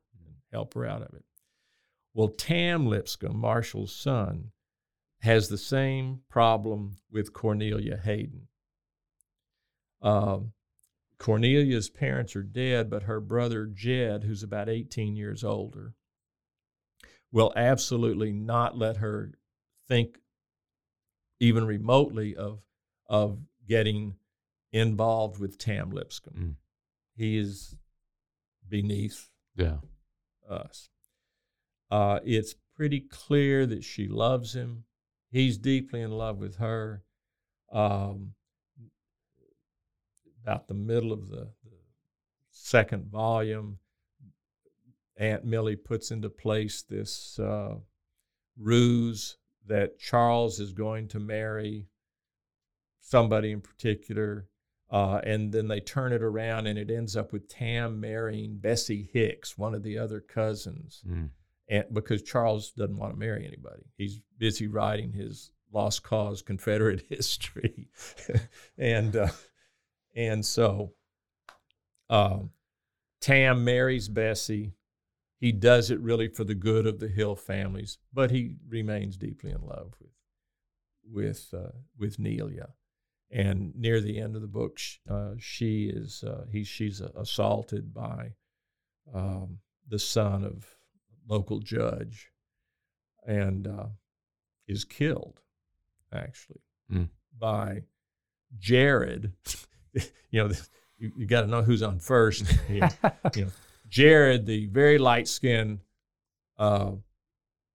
[0.55, 1.25] help her out of it.
[2.15, 4.53] Well, Tam Lipscomb, Marshall's son,
[5.21, 8.47] has the same problem with Cornelia Hayden.
[10.01, 10.53] Um,
[11.19, 15.95] Cornelia's parents are dead, but her brother Jed, who's about 18 years older,
[17.33, 19.33] will absolutely not let her
[19.89, 20.19] think
[21.41, 22.61] even remotely of
[23.07, 24.15] of getting
[24.73, 26.35] involved with Tam Lipscomb.
[26.35, 26.55] Mm.
[27.17, 27.77] He is
[28.69, 29.79] beneath Yeah.
[30.49, 30.91] Us.
[31.91, 34.85] Uh, it's pretty clear that she loves him.
[35.31, 37.03] He's deeply in love with her.
[37.73, 38.35] Um,
[40.43, 41.79] about the middle of the, the
[42.51, 43.79] second volume,
[45.17, 47.77] Aunt Millie puts into place this uh,
[48.59, 49.37] ruse
[49.67, 51.87] that Charles is going to marry
[53.01, 54.47] somebody in particular.
[54.95, 59.11] Uh, and then they turn it around and it ends up with Tam marrying Bessie
[59.13, 61.31] Hicks, one of the other cousins, Mm.
[61.69, 63.83] and because Charles doesn't want to marry anybody.
[63.97, 67.89] He's busy writing his lost cause Confederate history.
[68.79, 69.29] and uh,
[70.15, 70.93] and so
[72.09, 72.51] um,
[73.21, 74.75] Tam marries Bessie.
[75.41, 79.51] he does it really for the good of the Hill families, but he remains deeply
[79.51, 80.13] in love with
[81.13, 82.69] with uh, with Nelia.
[83.31, 84.79] And near the end of the book,
[85.11, 88.33] uh, she is uh, he she's assaulted by
[89.13, 89.59] um,
[89.89, 90.67] the son of
[91.29, 92.31] a local judge,
[93.27, 93.87] and uh,
[94.69, 95.41] is killed
[96.13, 96.61] actually
[96.93, 97.09] Mm.
[97.39, 97.83] by
[98.59, 99.33] Jared.
[100.31, 100.51] you know,
[100.99, 102.45] you, you got to know who's on first.
[102.69, 103.51] you know,
[103.89, 105.81] Jared, the very light skinned
[106.59, 106.93] uh,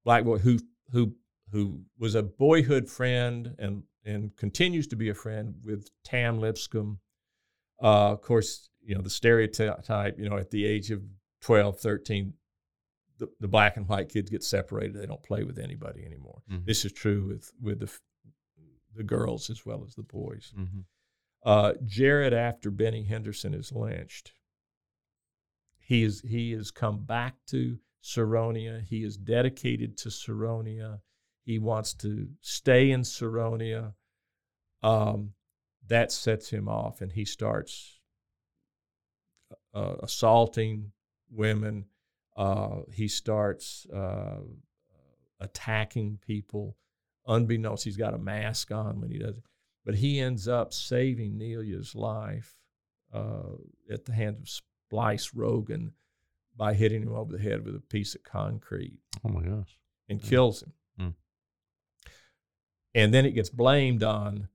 [0.05, 0.59] black boy who
[0.91, 1.13] who
[1.51, 6.99] who was a boyhood friend and and continues to be a friend with Tam Lipscomb.
[7.81, 10.17] Uh, of course, you know the stereotype.
[10.17, 11.01] You know, at the age of
[11.41, 12.33] 12, 13,
[13.19, 14.95] the, the black and white kids get separated.
[14.95, 16.41] They don't play with anybody anymore.
[16.51, 16.65] Mhm.
[16.65, 17.91] This is true with with the
[18.95, 20.51] the girls as well as the boys.
[20.57, 20.83] Mhm.
[21.43, 24.33] Uh, Jared, after Benny Henderson is lynched,
[25.79, 28.81] he is he has come back to Sironia.
[28.81, 31.01] He is dedicated to Sironia.
[31.43, 33.93] He wants to stay in Sironia.
[34.81, 35.33] Um,
[35.87, 37.99] that sets him off, and he starts
[39.73, 40.91] uh, assaulting
[41.31, 41.85] women.
[42.37, 44.37] Uh, he starts uh,
[45.39, 46.77] attacking people.
[47.27, 49.43] Unbeknownst, he's got a mask on when he does it
[49.85, 52.55] but he ends up saving Nelia's life
[53.13, 53.53] uh,
[53.89, 54.49] at the hands of
[54.87, 55.93] Splice Rogan
[56.55, 59.79] by hitting him over the head with a piece of concrete Oh my gosh.
[60.07, 60.29] and Mm.
[60.29, 60.73] kills him.
[60.99, 61.13] Mm.
[62.93, 64.49] And then it gets blamed on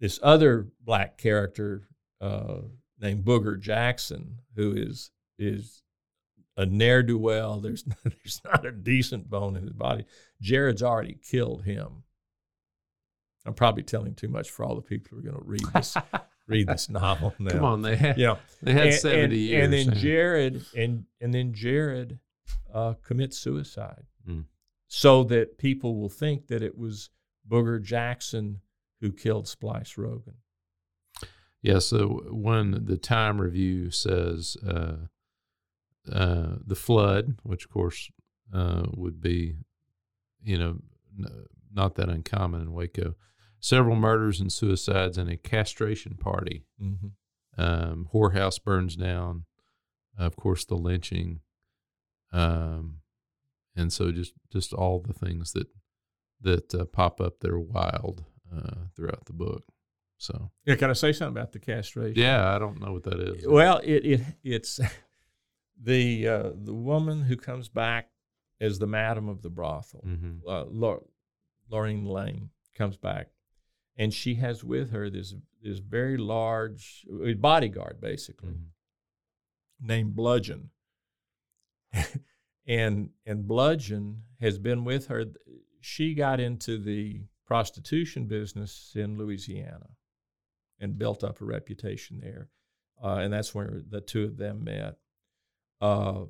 [0.00, 1.88] this other black character
[2.20, 2.58] uh,
[3.00, 5.82] named Booger Jackson, who is is
[6.56, 7.60] a ne'er do well.
[7.60, 10.04] There's there's not a decent bone in his body.
[10.40, 12.02] Jared's already killed him.
[13.46, 15.96] I'm probably telling too much for all the people who are going to read this
[16.48, 17.50] read this novel now.
[17.52, 18.36] Come on, they had Yeah.
[18.62, 19.86] they had And- seventy and, years.
[19.86, 19.98] And then.
[20.02, 22.18] Jared and and then Jared
[22.72, 24.44] uh, commits suicide, Mm.
[24.88, 27.08] so that people will think that it was
[27.48, 28.60] Booger Jackson
[29.00, 30.34] who killed Splice Rogan.
[31.62, 34.96] Yeah, so when the Time Review says uh,
[36.12, 38.10] uh, the flood, which of course
[38.54, 39.56] uh, would be,
[40.42, 40.78] you know,
[41.18, 43.14] n- not that uncommon in Waco,
[43.60, 46.64] several murders and suicides and a castration party.
[46.80, 47.08] Mm-hmm.
[47.60, 49.44] Um, whorehouse burns down.
[50.16, 51.40] Of course, the lynching,
[52.32, 52.98] um,
[53.74, 55.66] and so just just all the things that
[56.40, 58.24] that uh, pop up that are wild
[58.56, 59.64] uh, throughout the book.
[60.16, 62.20] So Yeah, can I say something about the castration?
[62.20, 63.46] yeah, I don't know what that is.
[63.46, 64.80] Well, it, it it's
[65.82, 68.10] the uh, the woman who comes back
[68.60, 70.00] as the madam of the brothel.
[70.00, 70.64] hmm uh,
[71.70, 73.28] Laureen Lane comes back,
[73.96, 77.04] and she has with her this this very large
[77.38, 78.66] bodyguard, basically Mhm.
[79.80, 80.70] named Bludgeon,
[82.66, 85.24] and and Bludgeon has been with her.
[85.80, 89.88] She got into the prostitution business in Louisiana,
[90.78, 92.48] and built up a reputation there,
[93.02, 94.96] uh, and that's where the two of them met.
[95.80, 96.26] Uh,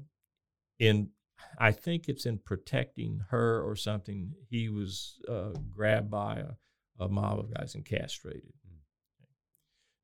[0.78, 1.10] in
[1.58, 4.32] I think it's in protecting her or something.
[4.48, 8.52] He was uh, grabbed by a, a mob of guys and castrated.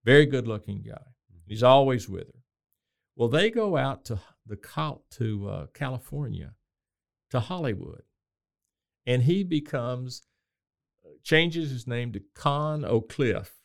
[0.05, 1.03] Very good looking guy.
[1.47, 2.41] He's always with her.
[3.17, 4.59] Well, they go out to the
[5.11, 6.55] to uh, California,
[7.31, 8.03] to Hollywood,
[9.07, 10.23] and he becomes
[11.25, 13.59] changes his name to Con O'Cliff,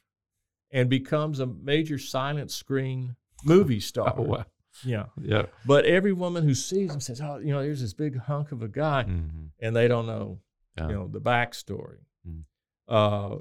[0.72, 4.16] and becomes a major silent screen movie star.
[4.18, 4.46] Oh wow.
[4.86, 5.08] Yeah.
[5.22, 5.48] Yeah.
[5.66, 8.62] But every woman who sees him says, "Oh, you know, there's this big hunk of
[8.64, 10.40] a guy," hmm and they don't know,
[10.78, 10.88] Yeah.
[10.88, 12.00] you know, the backstory.
[12.28, 12.44] Mm.
[12.88, 13.38] Uh,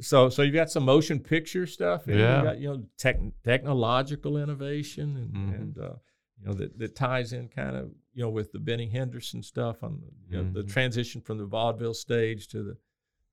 [0.00, 2.38] so, so you've got some motion picture stuff, and Yeah.
[2.38, 5.54] you got you know tech, technological innovation, and, Mhm.
[5.60, 5.94] and uh,
[6.38, 9.82] you know that, that ties in kind of you know with the Benny Henderson stuff
[9.84, 10.68] on the, you know, the Mhm.
[10.70, 12.76] transition from the vaudeville stage to the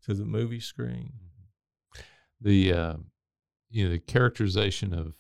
[0.08, 1.14] to the movie screen.
[2.42, 2.94] The uh,
[3.70, 5.14] you know the characterization of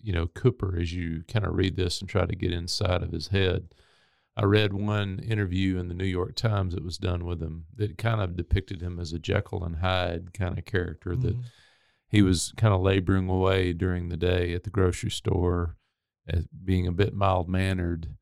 [0.00, 3.12] you know Cooper as you kind of read this and try to get inside of
[3.12, 3.74] his head.
[4.34, 7.98] I read one interview in the New York Times that was done with him that
[7.98, 11.44] kind of depicted him as a Jekyll and Hyde kind of character that Mhm.
[12.08, 15.76] he was kind of laboring away during the day at the grocery store
[16.26, 18.16] as being a bit mild mannered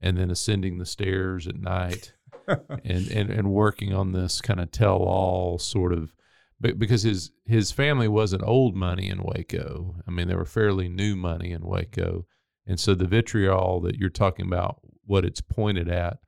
[0.00, 2.14] and then ascending the stairs at night
[2.84, 6.14] and, and, and working on this kind of tell all sort of
[6.62, 9.96] but because his his family wasn't old money in Waco.
[10.06, 12.24] I mean, they were fairly new money in Waco.
[12.64, 16.18] And so the vitriol that you're talking about, what it's pointed at,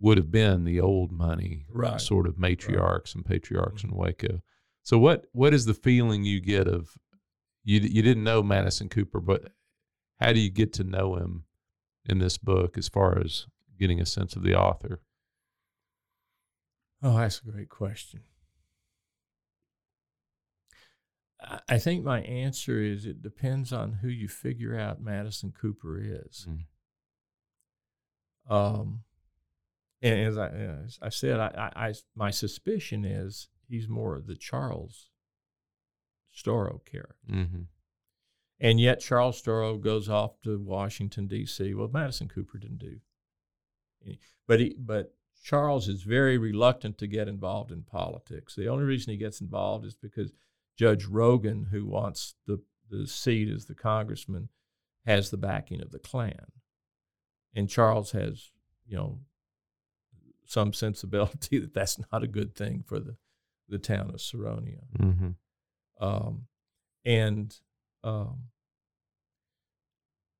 [0.00, 2.00] would have been the old money Right.
[2.00, 4.00] sort of matriarchs and patriarchs in mm-hmm.
[4.00, 4.40] Waco.
[4.82, 6.90] So what what is the feeling you get of
[7.62, 9.52] you you didn't know Madison Cooper, but
[10.18, 11.44] how do you get to know him
[12.06, 13.46] in this book as far as
[13.78, 15.00] getting a sense of the author?
[17.02, 18.20] Oh, that's a great question.
[21.68, 26.46] I- think my answer is it depends on who you figure out Madison Cooper is.
[26.48, 26.64] Mm.
[28.52, 29.00] Um,
[30.02, 34.26] and as I, as I said, I, I, I, my suspicion is he's more of
[34.26, 35.08] the Charles
[36.34, 37.16] Storrow character.
[37.30, 37.62] Mm-hmm.
[38.60, 41.72] And yet Charles Storrow goes off to Washington D.C.
[41.74, 43.00] Well, Madison Cooper didn't do,
[44.04, 48.54] any- but he, but Charles is very reluctant to get involved in politics.
[48.54, 50.32] The only reason he gets involved is because
[50.76, 54.48] Judge Rogan, who wants the the seat as the congressman,
[55.06, 56.52] has the backing of the Klan,
[57.54, 58.50] and Charles has,
[58.86, 59.20] you know,
[60.44, 63.16] some sensibility that that's not a good thing for the
[63.68, 66.04] the town of Sironia Mm-hmm.
[66.04, 66.46] um,
[67.04, 67.56] and
[68.02, 68.48] um,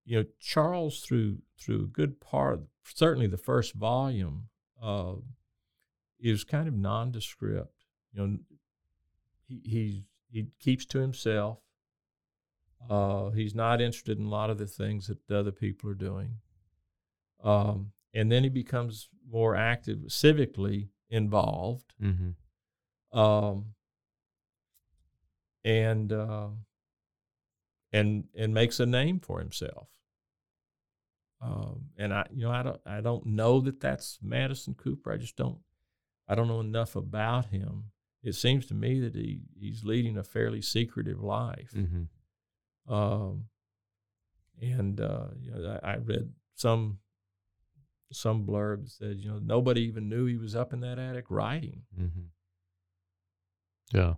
[0.05, 4.49] you know Charles through through a good part, certainly the first volume,
[4.83, 5.15] uh,
[6.19, 7.85] is kind of nondescript.
[8.13, 8.39] You know,
[9.47, 11.59] he he he keeps to himself.
[12.89, 15.95] Uh, he's not interested in a lot of the things that the other people are
[15.95, 16.37] doing.
[17.43, 21.93] Um, and then he becomes more active, civically involved.
[22.03, 23.19] Mm-hmm.
[23.19, 23.75] Um,
[25.65, 26.49] and uh,
[27.93, 29.89] and and makes a name for himself.
[31.43, 35.11] Um, and I, you know, I don't, I don't know that that's Madison Cooper.
[35.13, 35.59] I just don't,
[36.29, 37.85] I don't know enough about him.
[38.23, 41.71] It seems to me that he he's leading a fairly secretive life.
[41.75, 42.93] Mm-hmm.
[42.93, 43.45] Um,
[44.61, 46.99] and uh, you know, I, I read some
[48.13, 51.27] some blurb that said, you know, nobody even knew he was up in that attic
[51.31, 52.27] writing Mm-hmm.
[53.97, 54.15] Yeah.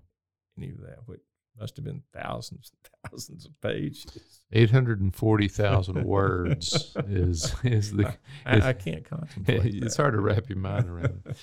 [0.59, 1.21] any of that, which
[1.63, 4.41] must have been thousands and thousands of pages.
[4.53, 9.65] Eight hundred and forty thousand words is is the I, I can't contemplate.
[9.83, 10.03] it's that.
[10.03, 11.23] hard to wrap your mind around.
[11.25, 11.37] it.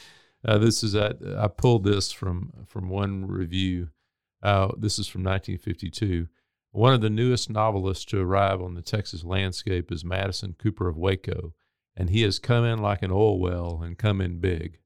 [0.46, 3.90] Uh, this is I, I pulled this from from one review.
[4.44, 6.28] Uh, this is from 1952.
[6.72, 10.98] One of the newest novelists to arrive on the Texas landscape is Madison Cooper of
[10.98, 11.54] Waco,
[11.96, 14.80] and he has come in like an oil well and come in big.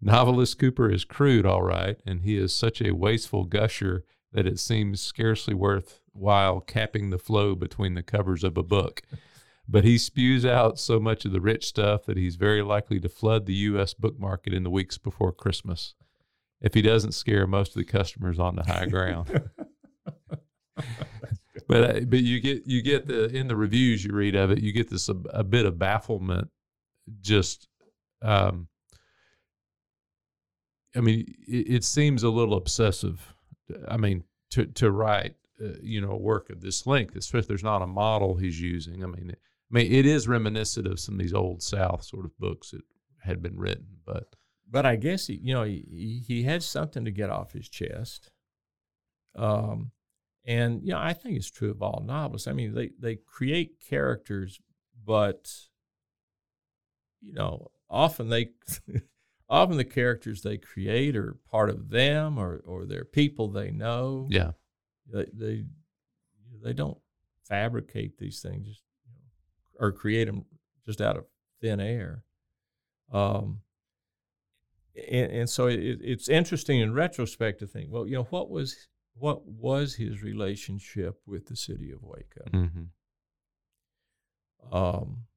[0.00, 4.58] Novelist Cooper is crude, all right, and he is such a wasteful gusher that it
[4.58, 9.02] seems scarcely worthwhile capping the flow between the covers of a book
[9.68, 13.08] but he spews out so much of the rich stuff that he's very likely to
[13.08, 13.92] flood the U.S.
[13.92, 15.94] book market in the weeks before Christmas
[16.60, 19.50] if he doesn't scare most of the customers on the high ground.
[21.68, 24.60] but uh, but you get you get the in the reviews you read of it
[24.60, 26.48] you get this a, a bit of bafflement
[27.20, 27.66] just
[28.22, 28.68] um
[30.96, 33.34] I mean it, it seems a little obsessive
[33.88, 37.62] I mean to to write uh, you know a work of this length especially there's
[37.62, 39.34] not a model he's using I mean
[39.70, 42.82] I mean, it is reminiscent of some of these old South sort of books that
[43.22, 44.34] had been written, but
[44.70, 48.30] but I guess he, you know, he, he had something to get off his chest.
[49.34, 49.92] Um,
[50.44, 52.48] and you know, I think it's true of all novelists.
[52.48, 54.58] I mean, they they create characters,
[55.04, 55.50] but
[57.20, 58.50] you know, often they
[59.48, 64.26] often the characters they create are part of them or or they're people they know.
[64.30, 64.52] yeah,
[65.12, 65.64] They they
[66.62, 66.98] they don't
[67.46, 70.44] fabricate these things just you know, or create them
[70.86, 71.24] just out of
[71.60, 72.24] thin air.
[73.12, 73.60] Um,
[75.10, 78.88] and, and so it, it's interesting in retrospect to think, well, you know, what was
[79.14, 82.50] what was his relationship with the city of Waco?
[82.52, 82.84] hmm
[84.70, 85.27] Um,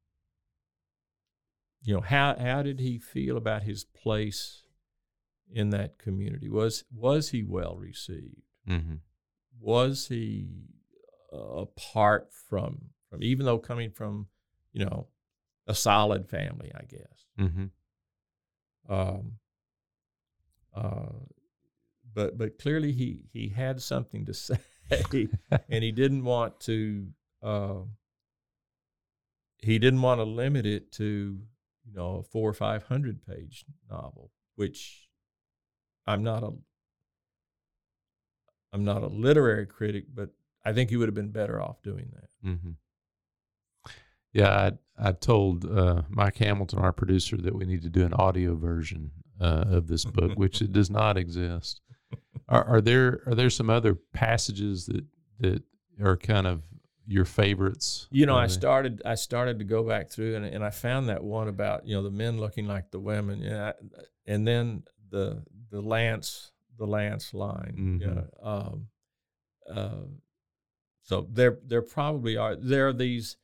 [1.83, 4.63] you know, how how did he feel about his place
[5.51, 6.49] in that community?
[6.49, 8.41] Was was he well received?
[8.67, 8.95] hmm
[9.59, 10.47] was he
[11.31, 14.27] uh, apart from from even though coming from
[14.73, 15.07] you know
[15.67, 17.65] a solid family i guess hmm
[18.89, 19.33] um
[20.75, 21.13] uh
[22.13, 24.57] but but clearly he he had something to say
[25.69, 27.07] and he didn't want to
[27.43, 27.79] uh,
[29.59, 31.39] he didn't want to limit it to
[31.85, 35.07] you know a four or five hundred page novel which
[36.07, 36.51] i'm not a
[38.73, 40.29] i'm not a literary critic but
[40.65, 42.71] i think he would have been better off doing that hmm
[44.33, 48.13] Yeah, I I told uh, Mike Hamilton, our producer, that we need to do an
[48.13, 49.11] audio version
[49.41, 51.81] uh, of this book, which it does not exist.
[52.47, 55.05] Are, are there are there some other passages that
[55.39, 55.63] that
[56.01, 56.63] are kind of
[57.11, 58.07] your favorites?
[58.11, 61.09] You know, I Uh, started I started to go back through and, and I found
[61.09, 63.73] that one about you know the men looking like the women, yeah,
[64.25, 67.75] and then the the lance the lance line.
[67.77, 68.01] Mhm.
[68.01, 68.87] Yeah, um,
[69.69, 70.05] uh,
[71.03, 73.37] so there there probably are there are these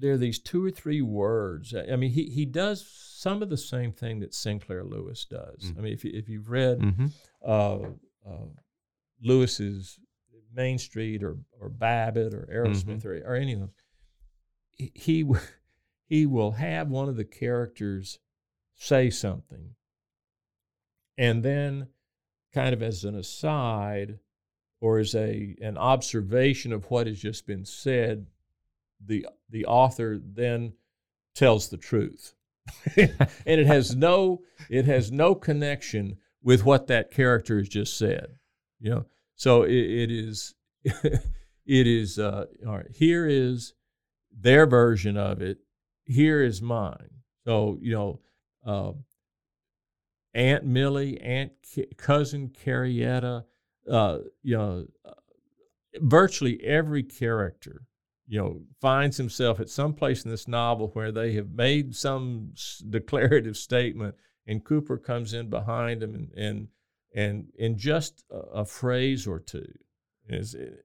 [0.00, 1.74] there are these two or three words.
[1.74, 5.72] I mean, he he does some of the same thing that Sinclair Lewis does.
[5.72, 5.78] Mm.
[5.78, 7.06] I mean, if you, if you've read Mm-hmm.
[7.44, 7.78] uh,
[8.24, 8.46] uh,
[9.20, 9.98] Lewis's
[10.58, 13.08] Main Street or or Babbitt or Arrowsmith mm-hmm.
[13.08, 13.70] or, or any of those,
[14.72, 15.26] he he
[16.06, 18.18] he will have one of the characters
[18.74, 19.76] say something,
[21.16, 21.88] and then,
[22.52, 24.18] kind of as an aside,
[24.80, 28.26] or as a an observation of what has just been said,
[29.02, 30.72] the the author then
[31.36, 32.34] tells the truth,
[32.96, 38.38] and it has no it has no connection with what that character has just said.
[38.80, 39.06] You know,
[39.38, 41.22] so it, it is it
[41.64, 42.90] is uh, all right.
[42.92, 43.72] Here is
[44.36, 45.58] their version of it.
[46.04, 47.22] Here is mine.
[47.46, 48.20] So you know,
[48.66, 48.92] uh,
[50.34, 53.44] Aunt Millie, Aunt Ca- cousin Carrietta,
[53.88, 54.86] uh, you know,
[56.00, 57.82] virtually every character,
[58.26, 62.54] you know, finds himself at some place in this novel where they have made some
[62.90, 64.16] declarative statement,
[64.48, 66.68] and Cooper comes in behind him and and
[67.14, 69.72] and in just a, a phrase or two,
[70.28, 70.84] is it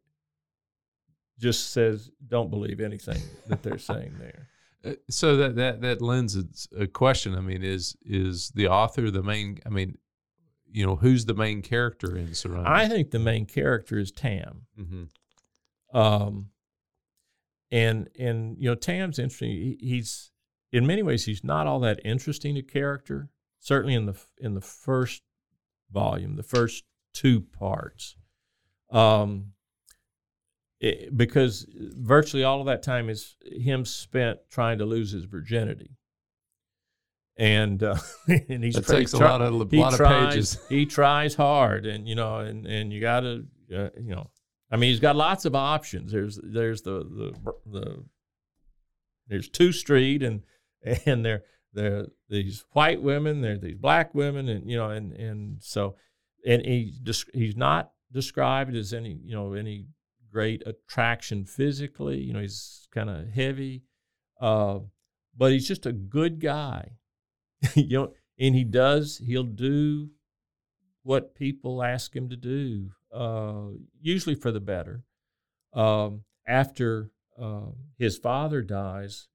[1.40, 4.48] just says, "Don't believe anything that they're saying there."
[4.86, 7.36] Uh, so that that that lends a question.
[7.36, 9.60] I mean, is is the author the main?
[9.66, 9.98] I mean,
[10.72, 12.72] you know, who's the main character in Surrounded?
[12.72, 14.64] I think the main character is Tam.
[14.80, 15.04] mm-hmm.
[15.98, 16.50] Um,
[17.72, 19.52] and and you know Tam's interesting.
[19.52, 20.32] He, he's
[20.72, 23.30] in many ways he's not all that interesting a character.
[23.60, 25.22] Certainly in the in the first
[25.94, 26.84] volume, the first
[27.14, 28.16] two parts,
[28.90, 29.54] um,
[30.80, 35.92] it- because virtually all of that time is him spent trying to lose his virginity.
[37.38, 37.96] And uh,
[38.28, 40.60] and he's That takes a try- lot of lot of pages.
[40.70, 44.30] He tries hard, and you know, and and you got to, uh, you know,
[44.70, 46.12] I mean, he's got lots of options.
[46.12, 48.06] There's there's the the the
[49.28, 50.44] there's two street, and
[51.08, 55.62] and there there these white women, there these black women, and you know, and and
[55.62, 55.96] so,
[56.46, 56.94] and he
[57.34, 59.88] he's not described as any you know any
[60.32, 62.20] great attraction physically.
[62.20, 63.84] You know, he's kind of heavy,
[64.40, 64.80] uh,
[65.36, 66.92] but he's just a good guy.
[67.76, 70.10] you know, and he does he'll do
[71.04, 73.68] what people ask him to do, uh,
[74.02, 75.04] usually for the better.
[75.74, 77.12] Um, after
[77.42, 79.28] uh, his father dies,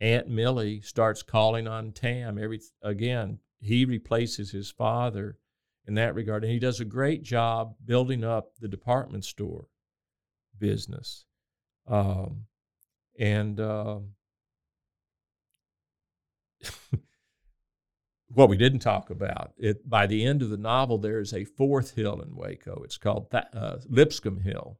[0.00, 2.38] Aunt Millie starts calling on Tam.
[2.38, 5.38] Every again, he replaces his father
[5.86, 9.68] in that regard, and he does a great job building up the department store
[10.58, 11.24] business.
[11.86, 12.46] Um,
[13.18, 14.10] and um,
[18.28, 21.44] what we didn't talk about it by the end of the novel there is a
[21.44, 24.78] fourth hill in waco it's called Tha- uh, lipscomb hill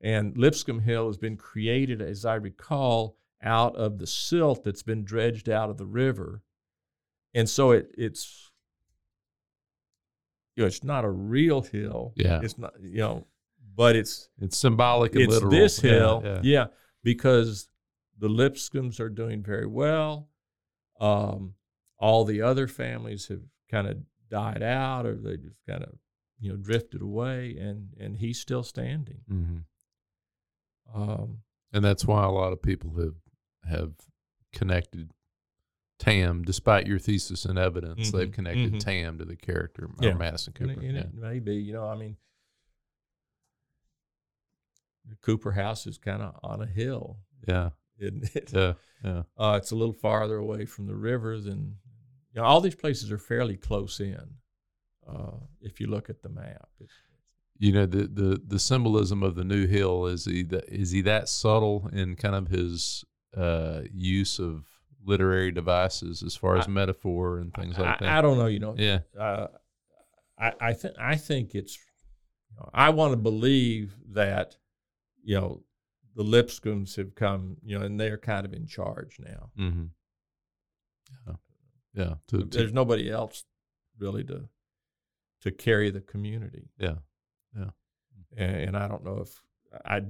[0.00, 5.04] and lipscomb hill has been created as i recall out of the silt that's been
[5.04, 6.42] dredged out of the river
[7.34, 8.50] and so it, it's
[10.56, 12.40] you know it's not a real hill Yeah.
[12.42, 13.26] it's not you know
[13.74, 15.50] but it's It's symbolic and it's literal.
[15.52, 16.40] this hill, yeah.
[16.42, 16.66] yeah,
[17.04, 17.68] because
[18.18, 20.28] the Lipscombs are doing very well.
[21.00, 21.54] Um,
[21.96, 25.94] all the other families have kind of died out, or they just kind of
[26.40, 29.20] you know drifted away, and and he's still standing.
[29.30, 29.62] Mhm.
[30.92, 31.38] Um,
[31.72, 33.14] And that's why a lot of people have
[33.68, 33.92] have
[34.52, 35.12] connected
[35.98, 38.80] Tam, despite your thesis and evidence, they've Mhm, connected mhm.
[38.80, 40.14] Tam to the character or Yeah.
[40.14, 40.80] Madison and, Cooper.
[40.82, 41.02] it, and yeah.
[41.02, 42.16] it may be, you know, I mean,
[45.08, 48.50] the Cooper House is kind of on a hill, yeah, isn't it?
[48.52, 48.74] yeah,
[49.04, 49.22] yeah.
[49.36, 51.76] Uh, it's a little farther away from the river than
[52.34, 52.44] you know.
[52.44, 54.36] All these places are fairly close in.
[55.06, 56.96] Uh, if you look at the map, It's-
[57.58, 61.02] You know the the the symbolism of the new hill is he that is he
[61.02, 63.04] that subtle in kind of his
[63.36, 64.66] uh, use of
[65.04, 68.08] literary devices as far as I- metaphor and things like that.
[68.08, 68.46] I, I don't know.
[68.46, 69.46] You know, yeah, uh,
[70.38, 71.78] I I think I think it's.
[72.50, 74.56] You know, I want to believe that,
[75.22, 75.62] you know,
[76.16, 79.50] the Lipscombs have come, you know, and they're kind of in charge now.
[79.56, 79.84] mm-hmm.
[81.28, 81.34] yeah,
[81.94, 82.14] yeah.
[82.28, 83.44] To, to- There's nobody else
[83.98, 84.48] really to
[85.42, 86.68] to carry the community.
[86.78, 86.96] yeah,
[88.36, 89.42] and, and I don't know if
[89.84, 90.02] I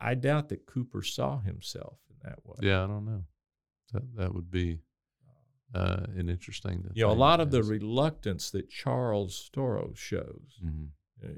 [0.00, 2.56] I doubt that Cooper saw himself that way.
[2.62, 2.84] yeah.
[2.84, 3.24] I don't know.
[3.92, 4.80] That that would be
[5.74, 6.82] uh, an interesting.
[6.82, 10.88] to You know, a lot of the reluctance that Charles Storrow shows, Mhm.
[11.22, 11.28] uh,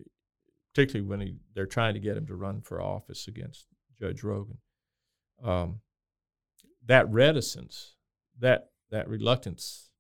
[0.75, 3.67] particularly when he they're trying to get him to run for office against
[3.99, 4.59] Judge Rogan,
[5.43, 5.81] um,
[6.85, 7.95] that reticence,
[8.39, 9.91] that that reluctance,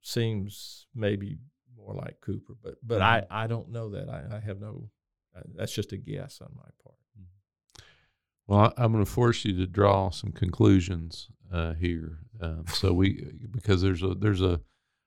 [0.00, 1.38] seems maybe
[1.76, 3.32] more like Cooper, but but Mm-hmm.
[3.32, 4.90] I I don't know that I, I have no.
[5.34, 6.96] Uh, that's just a guess on my part.
[8.46, 12.18] Well, I- I'm going to force you to draw some conclusions uh, here.
[12.40, 14.60] Um, so we, because there's a there's a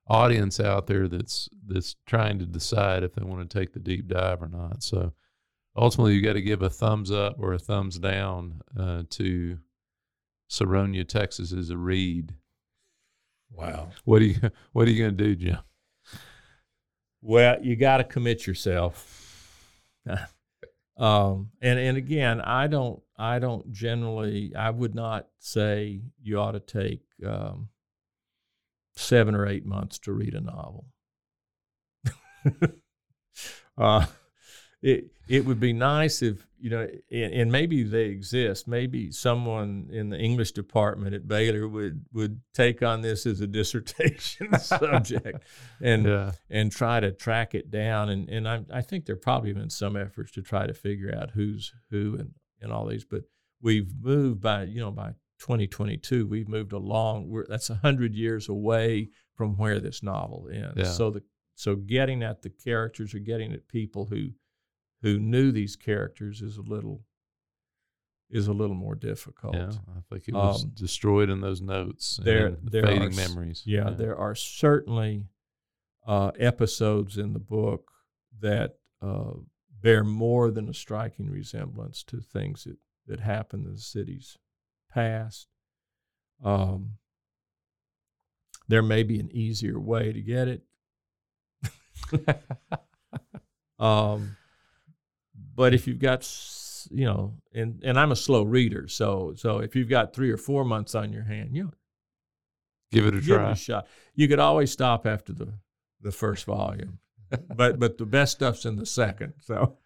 [0.08, 4.08] audience out there that's that's trying to decide if they want to take the deep
[4.08, 4.84] dive or not.
[4.84, 5.14] So
[5.76, 9.58] ultimately, you got to give a thumbs up or a thumbs down uh, to
[10.50, 12.34] Sironia, Texas, as a read.
[13.52, 13.90] Wow.
[14.06, 14.36] What are you
[14.74, 15.58] What are you going to do, Jim?
[17.22, 19.22] Well, you got to commit yourself.
[20.98, 26.54] um, and and again, I don't I don't generally I would not say you ought
[26.54, 27.70] to take um,
[28.96, 30.86] seven or eight months to read a novel.
[33.78, 34.06] uh,
[34.86, 38.68] it it would be nice if you know, and, and maybe they exist.
[38.68, 43.48] Maybe someone in the English department at Baylor would would take on this as a
[43.60, 45.44] dissertation subject,
[45.82, 46.32] and Yeah.
[46.50, 48.10] and try to track it down.
[48.10, 51.32] And and I I think there probably been some efforts to try to figure out
[51.32, 52.32] who's who and
[52.62, 53.06] and all these.
[53.06, 53.24] But
[53.62, 57.28] we've moved by you know by 2022 we've moved along.
[57.30, 60.74] We're that's a hundred years away from where this novel ends.
[60.78, 60.84] Yeah.
[60.92, 61.24] So the
[61.56, 64.30] so getting at the characters or getting at people who
[65.06, 67.04] who knew these characters is a little
[68.28, 69.54] is a little more difficult.
[69.56, 72.20] Yeah, I think it was Um, destroyed in those notes.
[72.24, 73.64] there- and there are fading s- memories.
[73.68, 75.28] Yeah, there are certainly
[76.08, 77.92] uh, episodes in the book
[78.40, 79.34] that uh,
[79.70, 84.38] bear more than a striking resemblance to things that, that happened in the city's
[84.90, 85.48] past.
[86.44, 86.98] Um,
[88.68, 90.64] there may be an easier way to get it.
[93.80, 94.36] um,
[95.56, 96.30] but if you've got,
[96.92, 100.38] you know, and, and I'm a slow reader, so so if you've got three or
[100.38, 101.72] four months on your hand, you know,
[102.92, 103.52] Give it a give it try.
[103.52, 103.88] a shot.
[104.14, 105.54] You could always stop after the
[106.02, 107.00] the first volume,
[107.56, 109.34] but but the best stuff's in the second.
[109.42, 109.78] So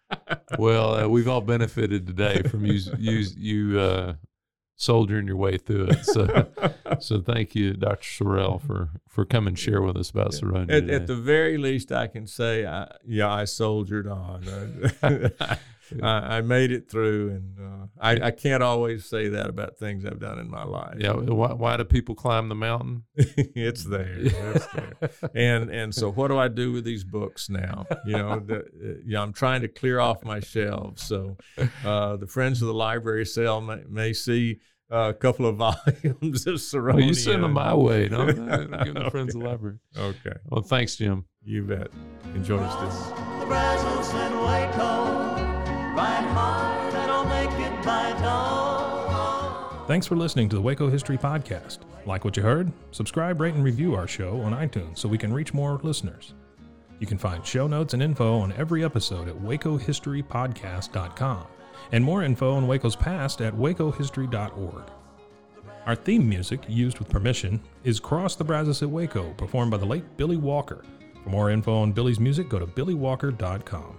[0.58, 4.14] well, uh, we've all benefited today from you you you uh,
[4.80, 6.04] soldiering your way through it.
[6.04, 6.48] So
[7.00, 8.24] so thank you, Dr.
[8.24, 10.70] Sorrell, for for coming and share with us about Sironia.
[10.70, 14.44] at, at the very least, I can say, I, yeah, I soldiered on.
[16.02, 20.04] I, I made it through, and uh, I, I can't always say that about things
[20.04, 20.94] I've done in my life.
[20.98, 23.02] yeah, why, why do people climb the mountain?
[23.16, 24.14] it's there.
[24.16, 25.10] It's there.
[25.34, 27.86] and and so what do I do with these books now?
[28.06, 31.02] You know, the, uh, yeah, I'm trying to clear off my shelves.
[31.02, 31.36] So
[31.84, 36.54] uh, the friends of the library sale may, may see a couple of volumes of
[36.56, 36.94] Sironia.
[36.94, 38.08] Well, you send them my way.
[38.08, 38.36] No, give
[38.94, 39.78] the friends of the library.
[39.96, 41.24] Okay, Well, thanks, Jim.
[41.42, 41.88] you bet.
[42.34, 43.08] Enjoy the students.
[43.40, 49.86] The Brazos and Waco, ride hard and I'll make it by dawn.
[49.86, 51.78] Thanks for listening to the Waco History Podcast.
[52.06, 52.70] Like what you heard?
[52.92, 56.34] Subscribe, rate, and review our show on iTunes so we can reach more listeners.
[57.00, 61.46] You can find show notes and info on every episode at wacohistorypodcast.com
[61.92, 64.90] and more info on Waco's past at wacohistory.org.
[65.86, 69.86] Our theme music, used with permission, is Cross the Brazos at Waco, performed by the
[69.86, 70.84] late Billy Walker.
[71.24, 73.96] For more info on Billy's music, go to billywalker.com.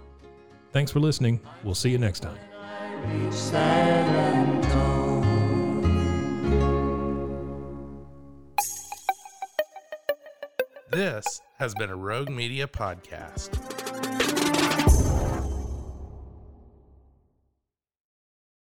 [0.72, 1.40] Thanks for listening.
[1.64, 2.38] We'll see you next time.
[10.90, 14.51] This has been a Rogue Media podcast.